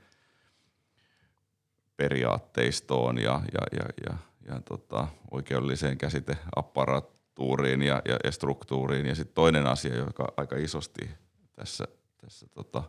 periaatteistoon 2.02 3.18
ja, 3.18 3.42
ja, 3.52 3.60
ja, 3.72 3.84
ja, 4.06 4.16
ja 4.48 4.60
tota, 4.60 5.08
oikeudelliseen 5.30 5.98
käsiteapparatuuriin 5.98 7.82
ja, 7.82 8.02
ja, 8.04 8.16
ja 8.24 8.32
struktuuriin. 8.32 9.06
Ja 9.06 9.14
sitten 9.14 9.34
toinen 9.34 9.66
asia, 9.66 9.96
joka 9.96 10.32
aika 10.36 10.56
isosti 10.56 11.10
tässä, 11.52 11.84
tässä 12.20 12.46
tota, 12.54 12.82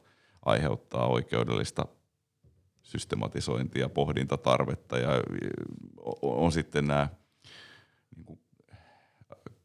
aiheuttaa 0.46 1.08
oikeudellista 1.08 1.86
systematisointia, 2.82 3.90
pohdintatarvetta 3.90 4.98
ja 4.98 5.10
on 6.22 6.52
sitten 6.52 6.88
nämä 6.88 7.08
niin 8.16 8.40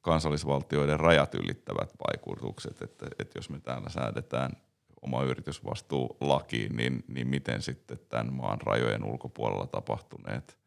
kansallisvaltioiden 0.00 1.00
rajat 1.00 1.34
ylittävät 1.34 1.92
vaikutukset, 2.06 2.82
että, 2.82 3.06
että 3.18 3.38
jos 3.38 3.50
me 3.50 3.60
täällä 3.60 3.88
säädetään 3.88 4.52
oma 5.02 5.22
yritysvastuulakiin, 5.22 6.76
niin, 6.76 7.04
niin 7.08 7.28
miten 7.28 7.62
sitten 7.62 7.98
tämän 8.08 8.32
maan 8.32 8.60
rajojen 8.60 9.04
ulkopuolella 9.04 9.66
tapahtuneet, 9.66 10.58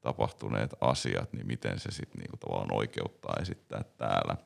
tapahtuneet 0.00 0.74
asiat, 0.80 1.32
niin 1.32 1.46
miten 1.46 1.78
se 1.78 1.90
sitten 1.90 2.18
niinku 2.18 2.36
tavallaan 2.36 2.74
oikeuttaa 2.74 3.36
esittää 3.40 3.84
täällä, 3.96 4.36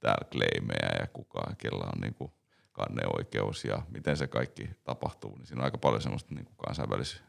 täällä 0.00 0.28
claimejä 0.30 1.00
ja 1.00 1.06
kuka, 1.12 1.42
kellä 1.58 1.84
on 1.84 2.00
niinku 2.00 2.32
kanneoikeus 2.72 3.64
ja 3.64 3.82
miten 3.88 4.16
se 4.16 4.26
kaikki 4.26 4.70
tapahtuu, 4.84 5.36
niin 5.36 5.46
siinä 5.46 5.60
on 5.60 5.64
aika 5.64 5.78
paljon 5.78 6.02
semmoista 6.02 6.34
niinku 6.34 6.52
kansainvälis 6.66 7.22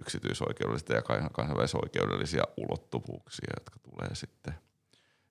yksityisoikeudellista 0.00 0.94
ja 0.94 1.02
kansainvälisoikeudellisia 1.32 2.44
ulottuvuuksia, 2.56 3.52
jotka 3.56 3.78
tulee 3.78 4.14
sitten, 4.14 4.54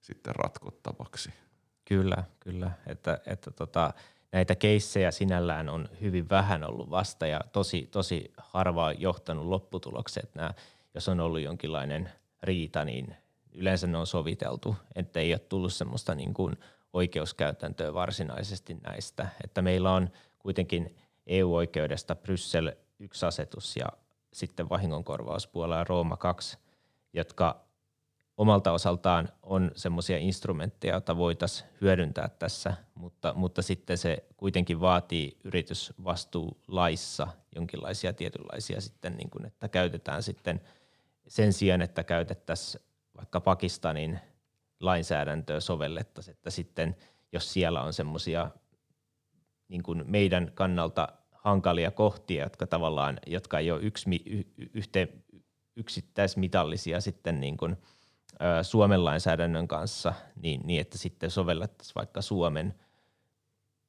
sitten 0.02 0.36
ratkottavaksi. 0.36 1.34
Kyllä, 1.86 2.24
kyllä. 2.40 2.72
Että, 2.88 3.20
että 3.26 3.52
tota, 3.52 3.94
näitä 4.32 4.56
keissejä 4.56 5.12
sinällään 5.12 5.70
on 5.70 5.90
hyvin 6.02 6.30
vähän 6.30 6.64
ollut 6.64 6.90
vasta 6.90 7.28
ja 7.28 7.42
tosi, 7.52 7.88
tosi 7.92 8.34
harvaa 8.38 8.92
johtanut 8.92 9.46
lopputulokseen, 9.46 10.26
että 10.26 10.40
nämä, 10.40 10.54
jos 10.94 11.10
on 11.10 11.20
ollut 11.20 11.42
jonkinlainen 11.42 12.12
riita, 12.44 12.86
niin 12.86 13.16
yleensä 13.54 13.88
ne 13.88 13.98
on 13.98 14.08
soviteltu, 14.08 14.76
että 14.96 15.20
ei 15.20 15.34
ole 15.34 15.40
tullut 15.40 15.74
semmoista 15.74 16.16
niin 16.16 16.34
kuin 16.34 16.58
oikeuskäytäntöä 16.94 17.94
varsinaisesti 17.94 18.74
näistä. 18.74 19.28
Että 19.44 19.62
meillä 19.62 19.94
on 19.94 20.10
kuitenkin 20.40 20.96
EU-oikeudesta 21.28 22.16
Bryssel 22.16 22.72
yksi 23.00 23.26
asetus 23.26 23.76
ja 23.76 23.86
sitten 24.34 24.70
vahingonkorvauspuolella 24.70 25.84
Rooma 25.84 26.18
2, 26.18 26.58
jotka 27.14 27.69
omalta 28.40 28.72
osaltaan 28.72 29.30
on 29.44 29.72
semmoisia 29.76 30.18
instrumentteja, 30.18 30.94
joita 30.94 31.18
voitaisiin 31.18 31.70
hyödyntää 31.82 32.30
tässä, 32.30 32.74
mutta, 32.96 33.34
mutta 33.34 33.62
sitten 33.62 33.98
se 33.98 34.24
kuitenkin 34.38 34.82
vaatii 34.82 35.38
yritysvastuulaissa 35.44 37.28
jonkinlaisia 37.56 38.14
tietynlaisia 38.14 38.82
sitten, 38.82 39.18
niin 39.18 39.30
kuin, 39.30 39.46
että 39.46 39.68
käytetään 39.68 40.24
sitten 40.24 40.62
sen 41.28 41.54
sijaan, 41.54 41.82
että 41.82 42.04
käytettäisiin 42.04 42.84
vaikka 43.18 43.42
Pakistanin 43.42 44.20
lainsäädäntöä 44.80 45.60
sovellettaisiin, 45.60 46.36
että 46.36 46.50
sitten 46.50 46.96
jos 47.32 47.54
siellä 47.54 47.82
on 47.82 47.94
semmoisia 47.94 48.52
niin 49.68 49.84
kuin 49.84 50.04
meidän 50.08 50.52
kannalta 50.54 51.08
hankalia 51.32 51.92
kohtia, 51.92 52.44
jotka 52.44 52.68
tavallaan, 52.68 53.20
jotka 53.28 53.60
ei 53.60 53.72
ole 53.72 53.82
yksi, 53.82 54.10
yhteen, 54.74 55.24
yksittäismitallisia 55.76 57.02
sitten 57.02 57.40
niin 57.40 57.58
kuin– 57.58 57.78
Suomen 58.62 59.06
lainsäädännön 59.06 59.68
kanssa 59.68 60.14
niin, 60.42 60.62
niin 60.64 60.82
että 60.82 60.98
sitten 60.98 61.32
sovellettaisiin 61.32 61.96
vaikka 61.96 62.22
Suomen 62.22 62.74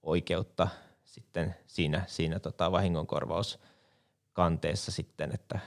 oikeutta 0.02 0.68
sitten 1.04 1.54
siinä, 1.66 2.04
siinä 2.06 2.38
tota 2.38 2.72
vahingonkorvauskanteessa 2.72 4.92
sitten, 4.92 5.30
että, 5.34 5.58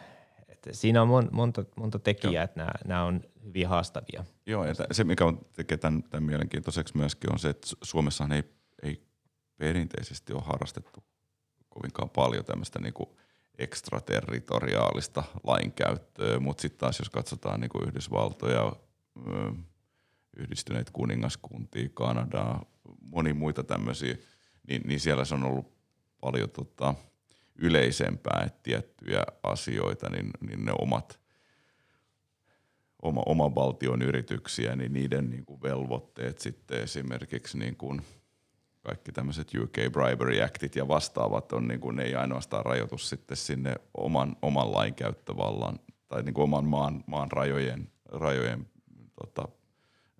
että 0.47 0.69
siinä 0.73 1.01
on 1.01 1.07
mon, 1.07 1.29
monta, 1.31 1.65
monta 1.75 1.99
tekijää, 1.99 2.33
Joo. 2.33 2.43
että 2.43 2.59
nämä, 2.59 2.71
nämä 2.85 3.03
on 3.03 3.21
hyvin 3.43 3.67
haastavia. 3.67 4.25
Joo, 4.45 4.65
ja 4.65 4.73
se 4.91 5.03
mikä 5.03 5.25
on, 5.25 5.45
tekee 5.55 5.77
tämän, 5.77 6.03
tämän 6.03 6.23
mielenkiintoiseksi 6.23 6.97
myöskin 6.97 7.33
on 7.33 7.39
se, 7.39 7.49
että 7.49 7.67
Suomessahan 7.81 8.31
ei, 8.31 8.43
ei 8.83 9.03
perinteisesti 9.57 10.33
ole 10.33 10.43
harrastettu 10.45 11.03
kovinkaan 11.69 12.09
paljon 12.09 12.45
tämmöistä 12.45 12.79
niin 12.79 12.93
kuin 12.93 13.09
ekstraterritoriaalista 13.57 15.23
lainkäyttöä, 15.43 16.39
mutta 16.39 16.61
sitten 16.61 16.79
taas 16.79 16.99
jos 16.99 17.09
katsotaan 17.09 17.59
niin 17.59 17.69
kuin 17.69 17.87
Yhdysvaltoja, 17.87 18.73
yhdistyneitä 20.37 20.91
kuningaskuntia, 20.93 21.89
Kanadaa, 21.93 22.65
moni 23.01 23.33
muita 23.33 23.63
tämmöisiä, 23.63 24.17
niin, 24.67 24.81
niin 24.85 24.99
siellä 24.99 25.25
se 25.25 25.35
on 25.35 25.43
ollut 25.43 25.73
paljon 26.21 26.49
tota, 26.49 26.95
yleisempää, 27.55 28.43
että 28.45 28.59
tiettyjä 28.63 29.23
asioita, 29.43 30.09
niin, 30.09 30.29
niin 30.41 30.65
ne 30.65 30.71
omat 30.79 31.19
oma, 33.01 33.23
oman 33.25 33.55
valtion 33.55 34.01
yrityksiä, 34.01 34.75
niin 34.75 34.93
niiden 34.93 35.29
niin 35.29 35.45
kuin 35.45 35.61
velvoitteet 35.61 36.39
sitten 36.39 36.81
esimerkiksi 36.81 37.57
niin 37.57 37.75
kuin– 37.75 38.01
kaikki 38.83 39.11
tämmöiset 39.11 39.51
UK 39.63 39.73
Bribery 39.91 40.41
Actit 40.41 40.75
ja 40.75 40.87
vastaavat 40.87 41.51
on 41.53 41.67
niin 41.67 41.79
kuin, 41.79 41.95
ne 41.95 42.03
ei 42.03 42.15
ainoastaan 42.15 42.65
rajoitus 42.65 43.09
sitten 43.09 43.37
sinne 43.37 43.75
oman, 43.97 44.35
oman 44.41 44.71
lainkäyttövallan 44.71 45.79
tai 46.07 46.23
niin 46.23 46.33
kuin 46.33 46.43
oman 46.43 46.65
maan, 46.65 47.03
maan 47.07 47.31
rajojen, 47.31 47.91
rajojen 48.11 48.67
tota, 49.21 49.47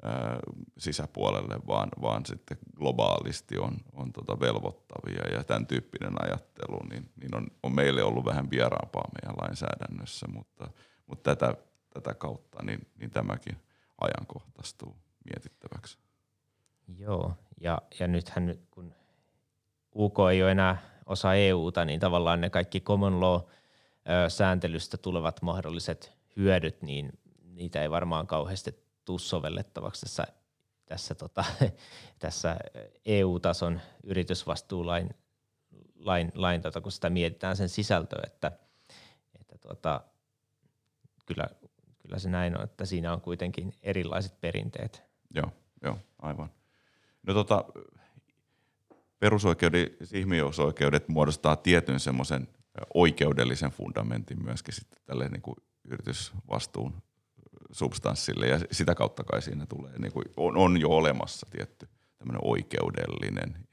ää, 0.03 0.39
sisäpuolelle, 0.77 1.59
vaan, 1.67 1.89
vaan 2.01 2.25
sitten 2.25 2.57
globaalisti 2.77 3.57
on, 3.57 3.77
on 3.93 4.13
tota 4.13 4.39
velvoittavia 4.39 5.37
ja 5.37 5.43
tämän 5.43 5.67
tyyppinen 5.67 6.13
ajattelu 6.23 6.79
niin, 6.89 7.09
niin 7.21 7.35
on, 7.35 7.47
on 7.63 7.75
meille 7.75 8.03
ollut 8.03 8.25
vähän 8.25 8.49
vieraampaa 8.51 9.09
meidän 9.13 9.37
lainsäädännössä, 9.41 10.27
mutta, 10.27 10.69
mutta 11.07 11.35
tätä, 11.35 11.57
tätä 11.89 12.13
kautta 12.13 12.63
niin, 12.63 12.87
niin 12.99 13.11
tämäkin 13.11 13.57
ajankohtaistuu 14.01 14.95
mietittäväksi. 15.25 15.97
Joo, 16.97 17.37
ja, 17.63 17.81
ja 17.99 18.07
nythän 18.07 18.55
kun 18.71 18.95
UK 19.95 20.17
ei 20.31 20.43
ole 20.43 20.51
enää 20.51 20.77
osa 21.05 21.33
EUta, 21.33 21.85
niin 21.85 21.99
tavallaan 21.99 22.41
ne 22.41 22.49
kaikki 22.49 22.79
common 22.79 23.21
law-sääntelystä 23.21 24.97
tulevat 24.97 25.41
mahdolliset 25.41 26.13
hyödyt, 26.37 26.81
niin 26.81 27.19
niitä 27.43 27.81
ei 27.81 27.89
varmaan 27.89 28.27
kauheasti 28.27 28.83
tule 29.05 29.19
sovellettavaksi 29.19 30.01
tässä, 30.01 30.27
tässä, 30.85 31.15
tota, 31.15 31.45
tässä 32.19 32.57
EU-tason 33.05 33.81
yritysvastuulain 34.03 35.09
lain, 35.95 36.31
lain 36.35 36.61
tota, 36.61 36.81
kun 36.81 36.91
sitä 36.91 37.09
mietitään 37.09 37.57
sen 37.57 37.69
sisältöä, 37.69 38.21
että, 38.25 38.51
että 39.39 39.57
tota, 39.57 40.01
kyllä, 41.25 41.47
kyllä 41.97 42.19
se 42.19 42.29
näin 42.29 42.57
on, 42.57 42.63
että 42.63 42.85
siinä 42.85 43.13
on 43.13 43.21
kuitenkin 43.21 43.73
erilaiset 43.81 44.41
perinteet. 44.41 45.03
Joo, 45.35 45.51
joo 45.83 45.97
aivan. 46.21 46.49
No 47.27 47.33
tota, 47.33 47.65
perusoikeudet, 49.19 50.13
ihmisoikeudet 50.13 51.07
muodostaa 51.07 51.55
tietyn 51.55 51.99
semmoisen 51.99 52.47
oikeudellisen 52.93 53.71
fundamentin 53.71 54.43
myöskin 54.43 54.73
sitten 54.73 55.01
tälle 55.05 55.29
niin 55.29 55.41
kuin 55.41 55.55
yritysvastuun 55.85 56.93
substanssille 57.71 58.47
ja 58.47 58.59
sitä 58.71 58.95
kautta 58.95 59.23
kai 59.23 59.41
siinä 59.41 59.65
tulee, 59.65 59.99
niin 59.99 60.11
kuin 60.11 60.25
on, 60.37 60.57
on 60.57 60.81
jo 60.81 60.89
olemassa 60.89 61.47
tietty 61.51 61.87
tämmöinen 62.17 62.41
oikeudellinen 62.43 63.67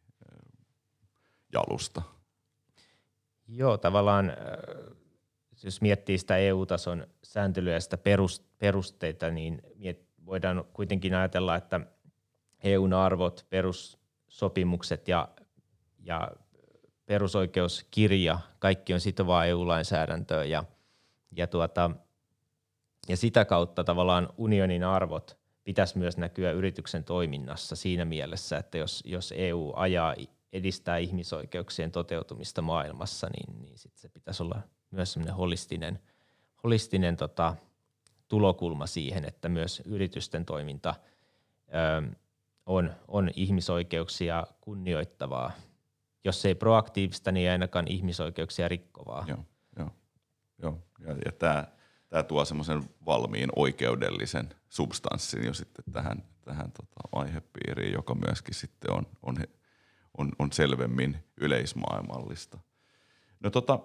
jalusta. 1.52 2.02
Joo, 3.48 3.78
tavallaan 3.78 4.32
jos 5.64 5.80
miettii 5.80 6.18
sitä 6.18 6.36
EU-tason 6.36 7.06
sääntelyä 7.24 7.72
ja 7.72 7.80
sitä 7.80 7.98
perusteita, 8.58 9.30
niin 9.30 9.62
voidaan 10.26 10.64
kuitenkin 10.72 11.14
ajatella, 11.14 11.56
että 11.56 11.80
EUn 12.62 12.92
arvot, 12.92 13.46
perussopimukset 13.50 15.08
ja, 15.08 15.28
ja 15.98 16.30
perusoikeuskirja, 17.06 18.38
kaikki 18.58 18.94
on 18.94 19.00
sitovaa 19.00 19.44
EU-lainsäädäntöä 19.46 20.44
ja, 20.44 20.64
ja, 21.36 21.46
tuota, 21.46 21.90
ja 23.08 23.16
sitä 23.16 23.44
kautta 23.44 23.84
tavallaan 23.84 24.28
unionin 24.36 24.84
arvot 24.84 25.38
pitäisi 25.64 25.98
myös 25.98 26.16
näkyä 26.16 26.50
yrityksen 26.50 27.04
toiminnassa 27.04 27.76
siinä 27.76 28.04
mielessä, 28.04 28.56
että 28.56 28.78
jos, 28.78 29.02
jos 29.06 29.34
EU 29.36 29.72
ajaa, 29.76 30.14
edistää 30.52 30.96
ihmisoikeuksien 30.96 31.92
toteutumista 31.92 32.62
maailmassa, 32.62 33.28
niin, 33.28 33.62
niin 33.62 33.78
sit 33.78 33.96
se 33.96 34.08
pitäisi 34.08 34.42
olla 34.42 34.62
myös 34.90 35.12
semmoinen 35.12 35.34
holistinen, 35.34 35.98
holistinen 36.64 37.16
tota, 37.16 37.56
tulokulma 38.28 38.86
siihen, 38.86 39.24
että 39.24 39.48
myös 39.48 39.82
yritysten 39.84 40.44
toiminta 40.44 40.94
ö, 41.68 42.16
on, 42.70 42.94
on 43.08 43.30
ihmisoikeuksia 43.36 44.46
kunnioittavaa. 44.60 45.52
Jos 46.24 46.46
ei 46.46 46.54
proaktiivista, 46.54 47.32
niin 47.32 47.46
ei 47.46 47.52
ainakaan 47.52 47.88
ihmisoikeuksia 47.88 48.68
rikkovaa. 48.68 49.24
Joo, 49.28 49.44
joo, 49.78 49.90
joo. 50.62 50.78
ja, 51.00 51.16
ja 51.24 51.32
tämä 51.32 51.66
tämä 52.10 52.22
tuo 52.22 52.44
semmoisen 52.44 52.84
valmiin 53.06 53.50
oikeudellisen 53.56 54.48
substanssin 54.68 55.44
jo 55.44 55.54
sitten 55.54 55.84
tähän, 55.92 56.24
tähän 56.42 56.72
tota 56.72 57.00
aihepiiriin, 57.12 57.92
joka 57.92 58.14
myöskin 58.14 58.54
sitten 58.54 58.92
on, 58.92 59.06
on, 59.22 59.36
on, 60.18 60.32
on 60.38 60.52
selvemmin 60.52 61.16
yleismaailmallista. 61.40 62.58
No 63.40 63.50
tota, 63.50 63.78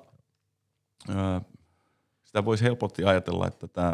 sitä 2.24 2.46
voisi 2.46 2.64
helposti 2.64 3.04
ajatella, 3.04 3.48
että 3.48 3.68
tämä 3.68 3.94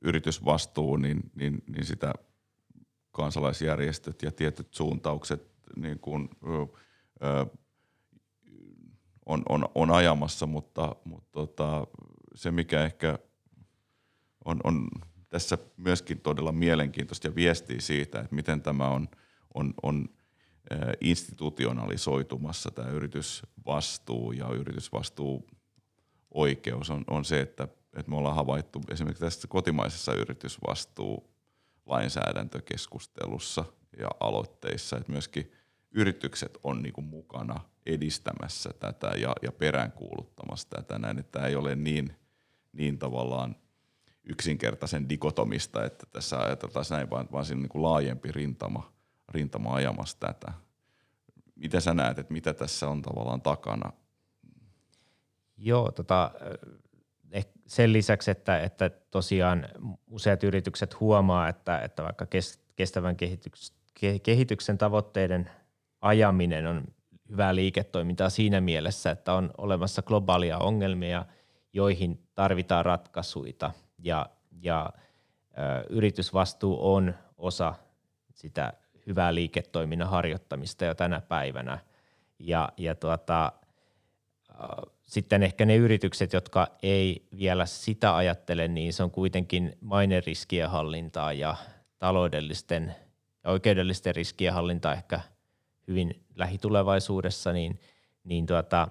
yritysvastuu, 0.00 0.96
niin, 0.96 1.30
niin, 1.34 1.64
niin 1.66 1.84
sitä 1.84 2.12
kansalaisjärjestöt 3.12 4.22
ja 4.22 4.32
tietyt 4.32 4.74
suuntaukset 4.74 5.52
niin 5.76 5.98
kuin, 5.98 6.28
ö, 7.22 7.46
on, 9.26 9.42
on, 9.48 9.68
on 9.74 9.90
ajamassa, 9.90 10.46
mutta, 10.46 10.96
mutta 11.04 11.28
tota, 11.32 11.86
se 12.34 12.50
mikä 12.50 12.84
ehkä 12.84 13.18
on, 14.44 14.60
on 14.64 14.88
tässä 15.28 15.58
myöskin 15.76 16.20
todella 16.20 16.52
mielenkiintoista 16.52 17.28
ja 17.28 17.34
viestii 17.34 17.80
siitä, 17.80 18.20
että 18.20 18.34
miten 18.34 18.62
tämä 18.62 18.88
on, 18.88 19.08
on, 19.54 19.74
on 19.82 20.08
institutionalisoitumassa 21.00 22.70
tämä 22.70 22.88
yritysvastuu 22.88 24.32
ja 24.32 24.48
yritysvastuu 24.48 25.46
oikeus 26.30 26.90
on, 26.90 27.04
on 27.10 27.24
se, 27.24 27.40
että, 27.40 27.64
että 27.96 28.10
me 28.10 28.16
ollaan 28.16 28.36
havaittu 28.36 28.80
esimerkiksi 28.90 29.24
tässä 29.24 29.48
kotimaisessa 29.48 30.14
yritysvastuu 30.14 31.31
lainsäädäntökeskustelussa 31.86 33.64
ja 33.98 34.08
aloitteissa, 34.20 34.96
että 34.96 35.12
myöskin 35.12 35.52
yritykset 35.90 36.58
on 36.64 36.82
niin 36.82 36.92
kuin 36.92 37.04
mukana 37.04 37.60
edistämässä 37.86 38.70
tätä 38.78 39.06
ja, 39.06 39.32
ja 39.42 39.52
peräänkuuluttamassa 39.52 40.68
tätä 40.68 40.98
näin, 40.98 41.18
että 41.18 41.32
tämä 41.32 41.46
ei 41.46 41.56
ole 41.56 41.74
niin, 41.74 42.16
niin 42.72 42.98
tavallaan 42.98 43.56
yksinkertaisen 44.24 45.08
dikotomista, 45.08 45.84
että 45.84 46.06
tässä 46.12 46.40
ajateltaisiin 46.40 46.96
näin, 46.96 47.10
vaan, 47.10 47.28
vaan 47.32 47.44
siinä 47.44 47.58
on 47.58 47.62
niin 47.62 47.68
kuin 47.68 47.82
laajempi 47.82 48.32
rintama, 48.32 48.92
rintama 49.28 49.74
ajamassa 49.74 50.16
tätä. 50.20 50.52
Mitä 51.54 51.80
sä 51.80 51.94
näet, 51.94 52.18
että 52.18 52.32
mitä 52.32 52.54
tässä 52.54 52.88
on 52.88 53.02
tavallaan 53.02 53.42
takana 53.42 53.92
Joo, 55.64 55.90
tota, 55.90 56.30
sen 57.66 57.92
lisäksi, 57.92 58.30
että, 58.30 58.58
että 58.60 58.90
tosiaan 59.10 59.68
useat 60.10 60.44
yritykset 60.44 61.00
huomaa, 61.00 61.48
että, 61.48 61.78
että 61.78 62.02
vaikka 62.02 62.26
kestävän 62.76 63.16
kehityksen, 63.16 63.76
kehityksen 64.22 64.78
tavoitteiden 64.78 65.50
ajaminen 66.00 66.66
on 66.66 66.84
hyvää 67.30 67.54
liiketoimintaa 67.54 68.30
siinä 68.30 68.60
mielessä, 68.60 69.10
että 69.10 69.34
on 69.34 69.50
olemassa 69.58 70.02
globaalia 70.02 70.58
ongelmia, 70.58 71.24
joihin 71.72 72.22
tarvitaan 72.34 72.84
ratkaisuja 72.84 73.72
ja, 73.98 74.26
ja 74.62 74.92
ö, 74.96 75.84
yritysvastuu 75.88 76.94
on 76.94 77.14
osa 77.36 77.74
sitä 78.34 78.72
hyvää 79.06 79.34
liiketoiminnan 79.34 80.08
harjoittamista 80.08 80.84
jo 80.84 80.94
tänä 80.94 81.20
päivänä. 81.20 81.78
Ja, 82.38 82.68
ja 82.76 82.94
tuota, 82.94 83.52
sitten 85.12 85.42
ehkä 85.42 85.66
ne 85.66 85.76
yritykset, 85.76 86.32
jotka 86.32 86.68
ei 86.82 87.26
vielä 87.38 87.66
sitä 87.66 88.16
ajattele, 88.16 88.68
niin 88.68 88.92
se 88.92 89.02
on 89.02 89.10
kuitenkin 89.10 89.76
maineriskien 89.80 90.70
hallintaa 90.70 91.32
ja 91.32 91.56
taloudellisten 91.98 92.94
ja 93.44 93.50
oikeudellisten 93.50 94.14
riskien 94.14 94.54
hallintaa 94.54 94.92
ehkä 94.92 95.20
hyvin 95.88 96.24
lähitulevaisuudessa, 96.36 97.52
niin, 97.52 97.80
niin 98.24 98.46
tuota, 98.46 98.88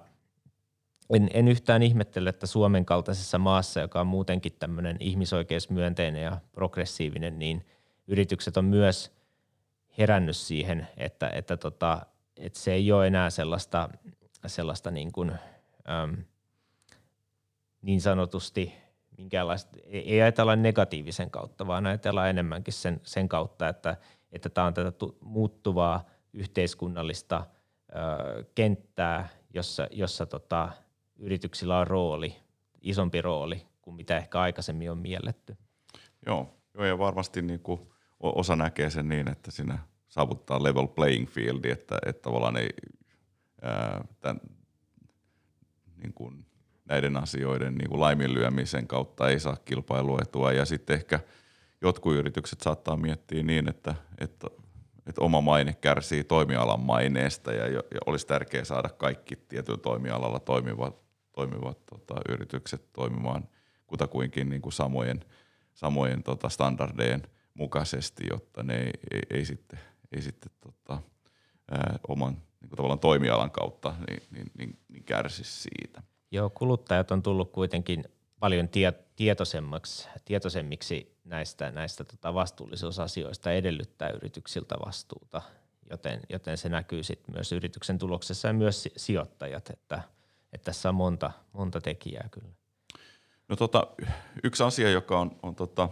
en, 1.14 1.30
en 1.34 1.48
yhtään 1.48 1.82
ihmettele, 1.82 2.28
että 2.28 2.46
Suomen 2.46 2.84
kaltaisessa 2.84 3.38
maassa, 3.38 3.80
joka 3.80 4.00
on 4.00 4.06
muutenkin 4.06 4.52
tämmöinen 4.58 4.96
ihmisoikeusmyönteinen 5.00 6.22
ja 6.22 6.38
progressiivinen, 6.52 7.38
niin 7.38 7.66
yritykset 8.06 8.56
on 8.56 8.64
myös 8.64 9.12
herännyt 9.98 10.36
siihen, 10.36 10.88
että, 10.96 11.28
että, 11.28 11.56
tota, 11.56 12.06
että 12.36 12.58
se 12.58 12.72
ei 12.72 12.92
ole 12.92 13.06
enää 13.06 13.30
sellaista, 13.30 13.88
sellaista 14.46 14.90
niin 14.90 15.12
kuin– 15.12 15.32
äm, 15.90 16.24
niin 17.82 18.00
sanotusti 18.00 18.72
minkäänlaista, 19.18 19.78
ei 19.84 20.22
ajatella 20.22 20.56
negatiivisen 20.56 21.30
kautta, 21.30 21.66
vaan 21.66 21.86
ajatellaan 21.86 22.30
enemmänkin 22.30 22.74
sen, 22.74 23.00
sen 23.02 23.28
kautta, 23.28 23.68
että, 23.68 23.96
että 24.32 24.48
tämä 24.48 24.66
on 24.66 24.74
tätä 24.74 25.06
muuttuvaa 25.20 26.04
yhteiskunnallista 26.32 27.46
ö, 27.88 28.44
kenttää, 28.54 29.28
jossa, 29.54 29.86
jossa 29.90 30.26
tota, 30.26 30.68
yrityksillä 31.16 31.78
on 31.78 31.86
rooli, 31.86 32.36
isompi 32.80 33.22
rooli 33.22 33.66
kuin 33.82 33.96
mitä 33.96 34.16
ehkä 34.16 34.40
aikaisemmin 34.40 34.90
on 34.90 34.98
mielletty. 34.98 35.56
Joo, 36.26 36.54
joo 36.74 36.84
ja 36.84 36.98
varmasti 36.98 37.42
niin 37.42 37.60
kuin 37.60 37.80
osa 38.20 38.56
näkee 38.56 38.90
sen 38.90 39.08
niin, 39.08 39.30
että 39.30 39.50
siinä 39.50 39.78
saavuttaa 40.08 40.62
level 40.62 40.86
playing 40.86 41.28
field, 41.28 41.64
että, 41.64 41.98
että 42.06 42.22
tavallaan 42.22 42.56
ei, 42.56 42.68
ää, 43.62 44.04
tämän, 44.20 44.40
niin 46.02 46.12
kuin 46.12 46.46
näiden 46.84 47.16
asioiden 47.16 47.74
niin 47.74 47.88
kuin 47.88 48.00
laiminlyömisen 48.00 48.86
kautta 48.86 49.28
ei 49.28 49.40
saa 49.40 49.56
kilpailuetua. 49.64 50.52
Ja 50.52 50.64
sitten 50.64 50.94
ehkä 50.94 51.20
jotkut 51.80 52.14
yritykset 52.14 52.60
saattaa 52.60 52.96
miettiä 52.96 53.42
niin, 53.42 53.68
että, 53.68 53.94
että, 54.18 54.46
että 55.06 55.20
oma 55.20 55.40
maine 55.40 55.72
kärsii 55.72 56.24
toimialan 56.24 56.80
maineesta 56.80 57.52
ja, 57.52 57.68
ja 57.68 57.82
olisi 58.06 58.26
tärkeää 58.26 58.64
saada 58.64 58.88
kaikki 58.88 59.36
tietyllä 59.36 59.78
toimialalla 59.78 60.40
toimivat, 60.40 60.96
toimivat 61.32 61.86
tota, 61.86 62.14
yritykset 62.28 62.92
toimimaan 62.92 63.48
kutakuinkin 63.86 64.48
niin 64.48 64.62
kuin 64.62 64.72
samojen, 64.72 65.24
samojen 65.74 66.22
tota, 66.22 66.48
standardejen 66.48 67.22
mukaisesti, 67.54 68.24
jotta 68.30 68.62
ne 68.62 68.74
ei, 68.74 68.92
ei, 69.10 69.20
ei 69.30 69.44
sitten, 69.44 69.78
ei 70.16 70.22
sitten 70.22 70.52
tota, 70.60 71.02
ää, 71.70 71.98
oman 72.08 72.36
niin 72.62 72.68
kuin 72.68 72.76
tavallaan 72.76 72.98
toimialan 72.98 73.50
kautta, 73.50 73.94
niin, 74.10 74.22
niin, 74.30 74.50
niin, 74.58 74.78
niin 74.88 75.04
kärsisi 75.04 75.68
siitä. 75.68 76.02
Joo, 76.30 76.50
kuluttajat 76.50 77.10
on 77.10 77.22
tullut 77.22 77.52
kuitenkin 77.52 78.04
paljon 78.40 78.68
tie, 78.68 78.92
tietoisemmaksi, 79.16 80.08
tietoisemmiksi 80.24 81.18
näistä, 81.24 81.70
näistä 81.70 82.04
tota 82.04 82.34
vastuullisuusasioista 82.34 83.52
edellyttää 83.52 84.10
yrityksiltä 84.10 84.74
vastuuta, 84.86 85.42
joten, 85.90 86.20
joten 86.28 86.58
se 86.58 86.68
näkyy 86.68 87.02
sitten 87.02 87.34
myös 87.34 87.52
yrityksen 87.52 87.98
tuloksessa 87.98 88.48
ja 88.48 88.54
myös 88.54 88.88
sijoittajat, 88.96 89.70
että, 89.70 90.02
että 90.52 90.64
tässä 90.64 90.88
on 90.88 90.94
monta, 90.94 91.30
monta 91.52 91.80
tekijää 91.80 92.28
kyllä. 92.30 92.48
No 93.48 93.56
tota, 93.56 93.86
yksi 94.44 94.62
asia, 94.62 94.90
joka 94.90 95.20
on, 95.20 95.36
on 95.42 95.54
tota, 95.54 95.88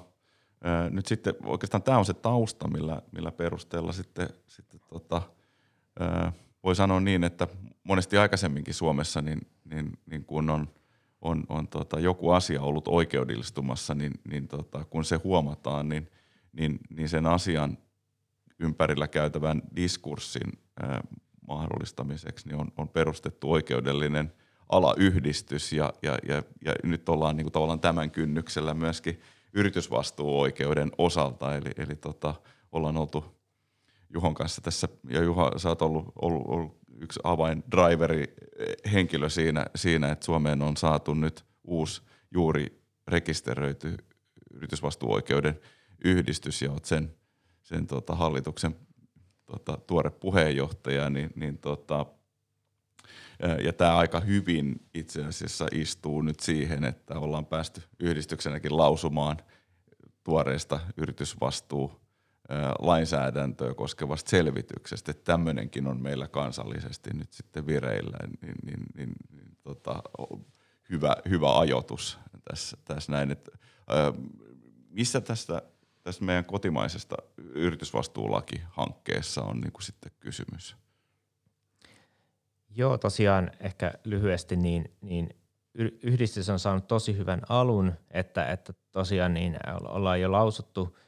ää, 0.65 0.91
nyt 0.91 1.07
sitten 1.07 1.35
oikeastaan 1.45 1.83
tämä 1.83 1.99
on 1.99 2.07
se 2.07 2.15
tausta, 2.15 2.69
millä, 2.69 3.03
millä 3.13 3.33
perusteella 3.33 3.93
sitten, 3.93 4.29
sitten 4.47 4.81
tota, 4.89 5.23
ää, 6.01 6.33
voi 6.65 6.77
sanoa 6.77 7.01
niin, 7.01 7.25
että 7.25 7.49
monesti 7.85 8.17
aikaisemminkin 8.17 8.75
Suomessa, 8.75 9.23
niin, 9.23 9.41
niin, 9.65 9.99
niin 10.07 10.25
kun 10.25 10.51
on, 10.51 10.69
on, 11.21 11.45
on 11.49 11.69
tota, 11.69 12.01
joku 12.01 12.31
asia 12.31 12.63
ollut 12.63 12.89
oikeudellistumassa, 12.89 13.95
niin, 13.95 14.13
niin 14.31 14.49
tota, 14.49 14.85
kun 14.85 15.05
se 15.05 15.17
huomataan, 15.17 15.89
niin, 15.89 16.11
niin, 16.53 16.79
niin 16.91 17.09
sen 17.09 17.27
asian 17.27 17.79
ympärillä 18.59 19.09
käytävän 19.09 19.63
diskurssin 19.77 20.53
ää, 20.83 21.01
mahdollistamiseksi 21.49 22.49
niin 22.49 22.61
on, 22.61 22.69
on 22.77 22.89
perustettu 22.89 23.53
oikeudellinen 23.53 24.33
alayhdistys 24.69 25.73
ja, 25.73 25.93
ja, 26.03 26.19
ja, 26.29 26.43
ja 26.65 26.75
nyt 26.83 27.09
ollaan 27.09 27.37
niin 27.37 27.45
kuin 27.45 27.53
tavallaan 27.53 27.81
tämän 27.81 28.11
kynnyksellä 28.11 28.75
myöskin 28.75 29.21
yritysvastuuoikeuden 29.53 30.91
osalta, 30.99 31.57
eli, 31.57 31.71
eli 31.77 31.97
tota, 31.97 32.35
ollaan 32.73 32.97
oltu 32.97 33.40
Juhon 34.15 34.35
kanssa 34.35 34.61
tässä, 34.61 34.89
ja 35.09 35.23
Juha, 35.23 35.53
sä 35.57 35.69
oot 35.69 35.83
ollut, 35.83 36.13
ollut, 36.23 36.43
ollut 36.47 36.79
yksi 37.01 37.21
avaindriveri 37.25 38.35
eh, 38.59 38.93
henkilö 38.93 39.29
siinä, 39.29 39.67
siinä, 39.75 40.13
että 40.13 40.27
Suomeen 40.27 40.63
on 40.63 40.77
saatu 40.77 41.15
nyt 41.15 41.45
uusi 41.65 42.03
juuri 42.31 42.83
rekisteröity 43.09 43.97
yritysvastuuoikeuden 44.55 45.61
yhdistys 46.05 46.63
ja 46.63 46.71
oot 46.71 46.85
sen, 46.85 47.15
sen 47.63 47.87
tota, 47.87 48.15
hallituksen 48.15 48.77
tota, 49.47 49.79
tuore 49.87 50.11
puheenjohtaja, 50.11 51.11
niin, 51.11 51.31
niin 51.35 51.59
tota, 51.59 52.07
eh, 53.41 53.65
ja 53.65 53.73
tämä 53.73 53.97
aika 53.97 54.21
hyvin 54.21 54.81
itse 54.95 55.25
asiassa 55.25 55.67
istuu 55.73 56.23
nyt 56.23 56.41
siihen, 56.41 56.85
että 56.85 57.19
ollaan 57.19 57.47
päästy 57.47 57.83
yhdistyksenäkin 58.01 58.77
lausumaan 58.77 59.37
tuoreesta 60.25 60.81
yritysvastuu 60.97 62.00
lainsäädäntöä 62.79 63.75
koskevasta 63.75 64.31
selvityksestä, 64.31 65.11
että 65.11 65.25
tämmöinenkin 65.25 65.87
on 65.87 66.03
meillä 66.03 66.29
kansallisesti 66.29 67.11
nyt 67.15 67.33
sitten 67.33 67.67
vireillä, 67.67 68.19
niin, 68.43 68.55
niin, 68.65 68.81
niin, 68.97 69.13
niin 69.31 69.57
tota, 69.63 70.03
hyvä, 70.91 71.17
hyvä 71.29 71.59
ajoitus 71.59 72.19
tässä, 72.49 72.77
tässä 72.85 73.13
näin. 73.13 73.31
Että, 73.31 73.51
missä 74.89 75.21
tästä, 75.21 75.63
tästä 76.03 76.25
meidän 76.25 76.45
kotimaisesta 76.45 77.17
yritysvastuulakihankkeessa 77.39 79.43
on 79.43 79.61
niin 79.61 79.73
kuin 79.73 79.83
sitten 79.83 80.13
kysymys? 80.21 80.77
Joo, 82.77 82.99
tosiaan 82.99 83.51
ehkä 83.61 83.93
lyhyesti, 84.05 84.57
niin, 84.57 84.97
niin 85.01 85.29
yhdistys 86.03 86.49
on 86.49 86.59
saanut 86.59 86.89
tosi 86.89 87.17
hyvän 87.17 87.43
alun, 87.49 87.93
että, 88.11 88.47
että 88.47 88.73
tosiaan 88.93 89.35
niin 89.35 89.57
ollaan 89.89 90.21
jo 90.21 90.33
lausuttu– 90.33 90.97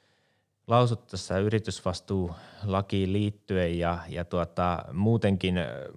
lausut 0.66 1.06
tässä 1.06 1.38
yritysvastuulakiin 1.38 3.12
liittyen 3.12 3.78
ja, 3.78 3.98
ja 4.08 4.24
tuota, 4.24 4.84
muutenkin 4.92 5.54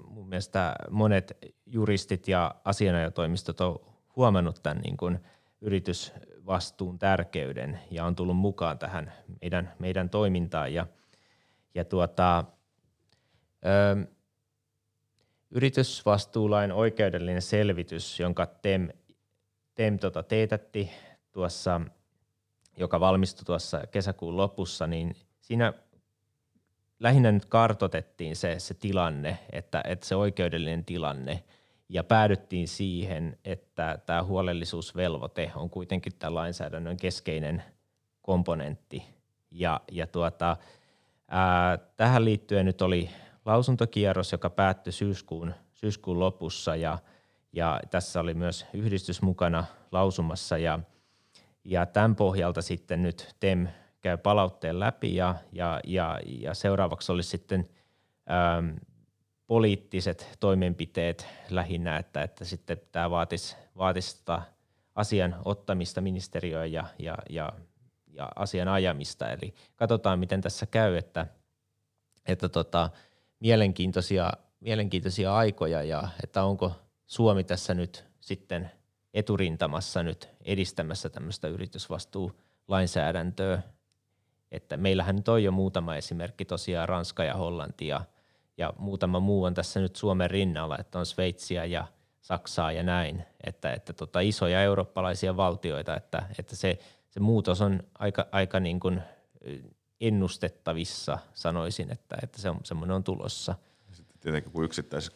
mun 0.08 0.30
mielestä 0.30 0.76
monet 0.90 1.38
juristit 1.66 2.28
ja 2.28 2.56
asianajotoimistot 2.64 3.62
on 3.62 3.80
huomannut 4.16 4.60
tämän 4.64 4.78
niin 4.78 4.98
kuin 4.98 5.20
yritysvastuun 5.62 7.00
tärkeyden 7.00 7.80
ja 7.92 8.06
on 8.06 8.16
tullut 8.16 8.38
mukaan 8.38 8.80
tähän 8.80 9.14
meidän, 9.42 9.74
meidän 9.80 10.10
toimintaan. 10.10 10.74
Ja, 10.74 10.88
ja 11.76 11.86
tuota, 11.86 12.44
ö, 13.66 14.08
yritysvastuulain 15.52 16.72
oikeudellinen 16.72 17.42
selvitys, 17.42 18.20
jonka 18.20 18.46
TEM, 18.46 18.90
TEM 19.76 20.00
tota, 20.00 20.24
teetätti 20.24 20.92
tuossa– 21.32 21.82
joka 22.78 23.00
valmistui 23.00 23.46
tuossa 23.46 23.82
kesäkuun 23.92 24.38
lopussa, 24.38 24.88
niin 24.88 25.16
siinä 25.42 25.74
lähinnä 27.00 27.32
nyt 27.32 27.46
kartotettiin 27.46 28.36
se, 28.36 28.60
se 28.60 28.74
tilanne, 28.74 29.38
että, 29.52 29.82
että 29.88 30.06
se 30.06 30.16
oikeudellinen 30.16 30.86
tilanne, 30.86 31.44
ja 31.90 32.04
päädyttiin 32.04 32.68
siihen, 32.68 33.38
että 33.46 34.00
tämä 34.06 34.24
huolellisuusvelvoite 34.24 35.52
on 35.56 35.70
kuitenkin 35.70 36.14
tämän 36.20 36.36
lainsäädännön 36.36 36.98
keskeinen 36.98 37.64
komponentti. 38.22 39.04
Ja, 39.52 39.82
ja 39.92 40.08
tuota, 40.08 40.58
ää, 41.28 41.78
tähän 41.78 42.26
liittyen 42.26 42.66
nyt 42.66 42.82
oli 42.82 43.10
lausuntokierros, 43.46 44.32
joka 44.32 44.50
päättyi 44.50 44.94
syyskuun, 44.94 45.54
syyskuun 45.74 46.20
lopussa, 46.20 46.76
ja, 46.76 47.00
ja 47.54 47.80
tässä 47.90 48.20
oli 48.20 48.34
myös 48.34 48.66
yhdistys 48.74 49.22
mukana 49.22 49.66
lausumassa, 49.92 50.58
ja– 50.58 50.80
ja 51.66 51.86
tämän 51.86 52.16
pohjalta 52.16 52.62
sitten 52.62 53.04
nyt 53.04 53.36
TEM 53.40 53.68
käy 54.02 54.18
palautteen 54.18 54.80
läpi 54.80 55.16
ja, 55.16 55.36
ja, 55.52 55.80
ja, 55.84 56.20
ja 56.26 56.54
seuraavaksi 56.54 57.12
olisi 57.12 57.30
sitten 57.30 57.66
äm, 58.58 58.76
poliittiset 59.48 60.38
toimenpiteet 60.40 61.28
lähinnä, 61.50 61.98
että, 61.98 62.24
että 62.24 62.46
sitten 62.46 62.82
tämä 62.92 63.10
vaatisi, 63.10 63.56
vaatisi 63.78 64.18
tota 64.18 64.42
asian 64.96 65.36
ottamista 65.46 66.02
ministeriöön 66.02 66.72
ja, 66.72 66.86
ja, 67.00 67.18
ja, 67.30 67.54
ja 68.08 68.30
asian 68.36 68.68
ajamista. 68.68 69.32
Eli 69.32 69.54
katsotaan, 69.76 70.20
miten 70.20 70.42
tässä 70.42 70.66
käy, 70.66 70.98
että, 70.98 71.28
että 72.26 72.50
tota, 72.50 72.90
mielenkiintoisia, 73.40 74.32
mielenkiintoisia 74.60 75.36
aikoja 75.36 75.84
ja 75.84 76.08
että 76.24 76.44
onko 76.44 76.72
Suomi 77.06 77.44
tässä 77.44 77.74
nyt 77.74 78.06
sitten– 78.20 78.72
eturintamassa 79.16 80.04
nyt 80.04 80.30
edistämässä 80.46 81.10
tämmöistä 81.10 81.48
yritysvastuulainsäädäntöä. 81.48 83.62
Että 84.52 84.78
meillähän 84.78 85.16
nyt 85.16 85.28
on 85.28 85.44
jo 85.44 85.52
muutama 85.52 85.96
esimerkki 85.96 86.46
tosiaan 86.46 86.90
Ranska 86.90 87.24
ja 87.24 87.34
Hollanti 87.34 87.88
ja, 87.88 88.02
ja 88.58 88.74
muutama 88.78 89.20
muu 89.20 89.44
on 89.44 89.54
tässä 89.54 89.80
nyt 89.80 89.96
Suomen 89.96 90.32
rinnalla, 90.32 90.78
että 90.78 91.00
on 91.00 91.06
Sveitsiä 91.06 91.66
ja 91.66 91.88
Saksaa 92.22 92.72
ja 92.72 92.84
näin, 92.84 93.24
että, 93.44 93.74
että 93.74 93.94
tota 93.94 94.20
isoja 94.20 94.62
eurooppalaisia 94.62 95.38
valtioita, 95.38 95.96
että, 95.96 96.24
että 96.40 96.56
se, 96.56 96.80
se 97.10 97.20
muutos 97.20 97.62
on 97.62 97.84
aika, 98.00 98.28
aika 98.32 98.60
niin 98.60 98.80
kuin 98.80 99.02
ennustettavissa, 100.02 101.18
sanoisin, 101.34 101.92
että, 101.92 102.18
että 102.24 102.42
se 102.42 102.50
on, 102.50 102.60
semmoinen 102.64 102.96
on 102.96 103.04
tulossa. 103.04 103.56
Sitten 103.92 104.20
tietenkin 104.20 104.52
kun 104.52 104.64
yksittäisissä 104.64 105.14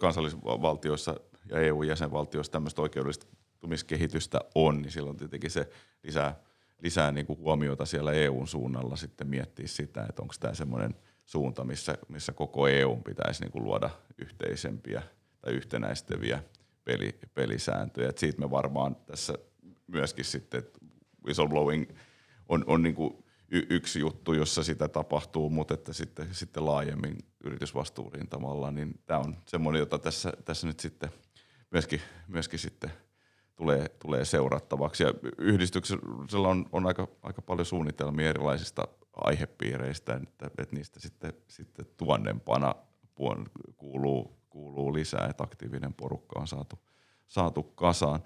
kansallisvaltioissa 0.00 1.14
ja 1.50 1.60
EU-jäsenvaltioissa 1.60 2.52
tämmöistä 2.52 2.82
oikeudellistumiskehitystä 2.82 4.40
on, 4.54 4.82
niin 4.82 4.92
silloin 4.92 5.16
tietenkin 5.16 5.50
se 5.50 5.70
lisää, 6.02 6.40
lisää 6.82 7.12
niin 7.12 7.26
kuin 7.26 7.38
huomiota 7.38 7.86
siellä 7.86 8.12
EUn 8.12 8.48
suunnalla 8.48 8.96
sitten 8.96 9.26
miettiä 9.26 9.66
sitä, 9.66 10.06
että 10.08 10.22
onko 10.22 10.34
tämä 10.40 10.54
semmoinen 10.54 10.94
suunta, 11.26 11.64
missä, 11.64 11.98
missä 12.08 12.32
koko 12.32 12.68
EU 12.68 12.96
pitäisi 12.96 13.42
niin 13.42 13.52
kuin 13.52 13.64
luoda 13.64 13.90
yhteisempiä 14.18 15.02
tai 15.40 15.52
yhtenäistäviä 15.52 16.42
peli, 16.84 17.18
pelisääntöjä. 17.34 18.08
Et 18.08 18.18
siitä 18.18 18.40
me 18.40 18.50
varmaan 18.50 18.96
tässä 18.96 19.34
myöskin 19.86 20.24
sitten, 20.24 20.62
whistleblowing 21.26 21.90
on, 22.48 22.64
on 22.66 22.82
niin 22.82 22.94
kuin 22.94 23.24
y- 23.48 23.66
yksi 23.70 24.00
juttu, 24.00 24.32
jossa 24.32 24.62
sitä 24.62 24.88
tapahtuu, 24.88 25.50
mutta 25.50 25.74
että 25.74 25.92
sitten, 25.92 26.34
sitten 26.34 26.66
laajemmin 26.66 27.18
yritysvastuuriin 27.44 28.28
tavallaan, 28.28 28.74
niin 28.74 29.00
tämä 29.06 29.20
on 29.20 29.36
semmoinen, 29.46 29.80
jota 29.80 29.98
tässä, 29.98 30.32
tässä 30.44 30.66
nyt 30.66 30.80
sitten– 30.80 31.10
myöskin, 31.70 32.00
myöskin 32.28 32.58
sitten 32.58 32.90
tulee, 33.56 33.88
tulee 33.88 34.24
seurattavaksi. 34.24 35.02
Ja 35.02 35.14
yhdistyksellä 35.38 36.48
on, 36.48 36.66
on 36.72 36.86
aika, 36.86 37.08
aika 37.22 37.42
paljon 37.42 37.66
suunnitelmia 37.66 38.28
erilaisista 38.28 38.88
aihepiireistä, 39.16 40.20
että, 40.22 40.50
että 40.58 40.76
niistä 40.76 41.00
sitten, 41.00 41.32
sitten 41.48 41.86
tuonnempana 41.96 42.74
kuuluu, 43.76 44.36
kuuluu 44.50 44.94
lisää, 44.94 45.26
että 45.30 45.44
aktiivinen 45.44 45.94
porukka 45.94 46.40
on 46.40 46.48
saatu, 46.48 46.78
saatu 47.28 47.62
kasaan. 47.62 48.20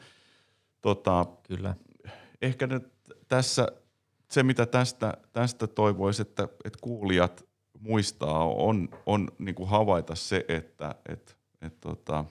Tota, 0.82 1.26
Kyllä. 1.48 1.74
Ehkä 2.42 2.66
nyt 2.66 2.92
tässä 3.28 3.68
se, 4.30 4.42
mitä 4.42 4.66
tästä, 4.66 5.14
tästä 5.32 5.66
toivoisi, 5.66 6.22
että, 6.22 6.42
että 6.64 6.78
kuulijat 6.80 7.44
muistaa, 7.80 8.44
on, 8.48 8.88
on 9.06 9.28
niin 9.38 9.54
kuin 9.54 9.68
havaita 9.68 10.14
se, 10.14 10.44
että, 10.48 10.94
että, 11.08 11.32
että 11.62 11.80
tota, 11.80 12.24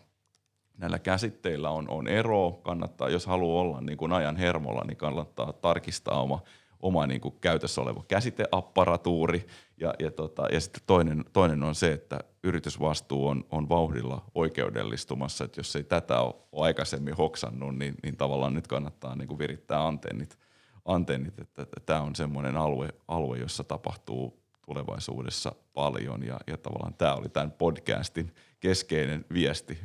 näillä 0.78 1.00
käsitteillä 1.00 1.70
on, 1.70 1.90
on 1.90 2.08
ero. 2.08 2.52
Kannattaa, 2.52 3.10
jos 3.10 3.26
haluaa 3.26 3.62
olla 3.62 3.82
niin 3.82 3.98
kuin 3.98 4.14
ajan 4.14 4.36
hermolla, 4.36 4.84
niin 4.88 4.98
kannattaa 4.98 5.54
tarkistaa 5.54 6.22
oma, 6.22 6.42
oma 6.80 7.08
niin 7.08 7.22
kuin 7.22 7.36
käytössä 7.42 7.82
oleva 7.82 8.04
käsiteapparatuuri. 8.08 9.48
Ja, 9.78 9.94
ja, 10.00 10.12
tota, 10.12 10.48
ja 10.52 10.60
sitten 10.62 10.84
toinen, 10.88 11.26
toinen 11.34 11.64
on 11.64 11.76
se, 11.76 11.92
että 11.92 12.20
yritysvastuu 12.44 13.28
on, 13.28 13.46
on 13.52 13.70
vauhdilla 13.70 14.26
oikeudellistumassa. 14.36 15.44
Että 15.44 15.60
jos 15.60 15.76
ei 15.76 15.84
tätä 15.84 16.20
ole 16.20 16.36
aikaisemmin 16.52 17.16
hoksannut, 17.16 17.78
niin, 17.78 17.96
niin 18.04 18.18
tavallaan 18.18 18.54
nyt 18.54 18.68
kannattaa 18.68 19.16
niin 19.16 19.28
kuin 19.28 19.40
virittää 19.40 19.88
antennit, 19.88 20.38
antennit 20.86 21.40
että, 21.40 21.66
tämä 21.86 22.02
on 22.02 22.16
semmoinen 22.16 22.58
alue, 22.58 22.90
alue, 23.08 23.38
jossa 23.38 23.64
tapahtuu 23.64 24.44
tulevaisuudessa 24.66 25.56
paljon 25.74 26.24
ja, 26.24 26.40
ja 26.48 26.58
tavallaan 26.58 26.94
tämä 26.94 27.16
oli 27.16 27.30
tämän 27.30 27.52
podcastin 27.52 28.36
keskeinen 28.60 29.26
viesti 29.34 29.78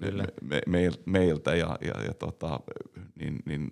Kyllä. 0.00 0.24
Me, 0.42 0.60
me, 0.66 0.90
meiltä 1.06 1.54
ja, 1.54 1.78
ja, 1.80 2.02
ja 2.04 2.14
tota, 2.14 2.60
niin, 3.14 3.38
niin 3.44 3.68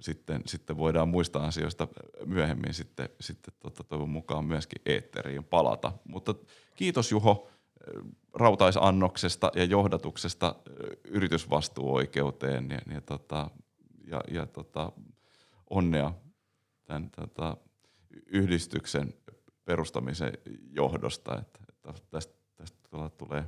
sitten, 0.00 0.42
sitten 0.46 0.76
voidaan 0.76 1.08
muista 1.08 1.44
asioista 1.44 1.88
myöhemmin 2.26 2.74
sitten, 2.74 3.08
sitten 3.20 3.54
tota, 3.60 3.84
toivon 3.84 4.10
mukaan 4.10 4.44
myöskin 4.44 4.82
eetteriin 4.86 5.44
palata. 5.44 5.92
Mutta 6.04 6.34
kiitos 6.76 7.12
Juho 7.12 7.50
rautaisannoksesta 8.34 9.50
ja 9.54 9.64
johdatuksesta 9.64 10.54
yritysvastuuoikeuteen 11.04 12.70
ja, 12.70 12.94
ja, 12.94 13.00
tota, 13.00 13.50
ja, 14.06 14.20
ja 14.30 14.46
tota, 14.46 14.92
onnea 15.70 16.12
tämän 16.84 17.10
tota, 17.10 17.56
yhdistyksen 18.26 19.14
perustamisen 19.64 20.32
johdosta. 20.70 21.38
Että, 21.38 21.60
että 21.68 21.92
tästä, 22.10 22.34
tästä 22.56 22.78
tulee, 23.18 23.44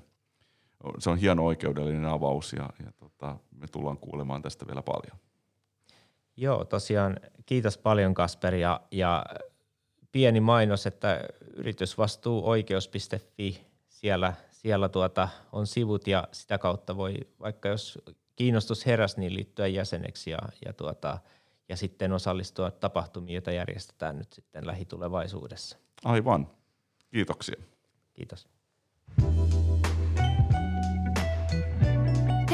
se 0.98 1.10
on 1.10 1.18
hieno 1.18 1.46
oikeudellinen 1.46 2.04
avaus 2.04 2.52
ja, 2.52 2.70
ja 2.84 2.92
tota, 2.92 3.36
me 3.50 3.66
tullaan 3.72 3.98
kuulemaan 3.98 4.42
tästä 4.42 4.66
vielä 4.66 4.82
paljon. 4.82 5.18
Joo, 6.36 6.64
tosiaan 6.64 7.20
kiitos 7.46 7.78
paljon 7.78 8.14
Kasper 8.14 8.54
ja, 8.54 8.80
ja 8.90 9.24
pieni 10.12 10.40
mainos, 10.40 10.86
että 10.86 11.20
yritysvastuuoikeus.fi, 11.56 13.66
siellä, 13.88 14.34
siellä 14.50 14.88
tuota 14.88 15.28
on 15.52 15.66
sivut 15.66 16.06
ja 16.06 16.28
sitä 16.32 16.58
kautta 16.58 16.96
voi, 16.96 17.16
vaikka 17.40 17.68
jos 17.68 17.98
kiinnostus 18.36 18.86
heräsi, 18.86 19.20
niin 19.20 19.34
liittyä 19.34 19.66
jäseneksi 19.66 20.30
ja, 20.30 20.38
ja, 20.64 20.72
tuota, 20.72 21.18
ja 21.68 21.76
sitten 21.76 22.12
osallistua 22.12 22.70
tapahtumiin, 22.70 23.34
joita 23.34 23.52
järjestetään 23.52 24.18
nyt 24.18 24.32
sitten 24.32 24.66
lähitulevaisuudessa. 24.66 25.78
Aivan. 26.04 26.48
Kiitoksia. 27.10 27.62
Kiitos. 28.14 28.53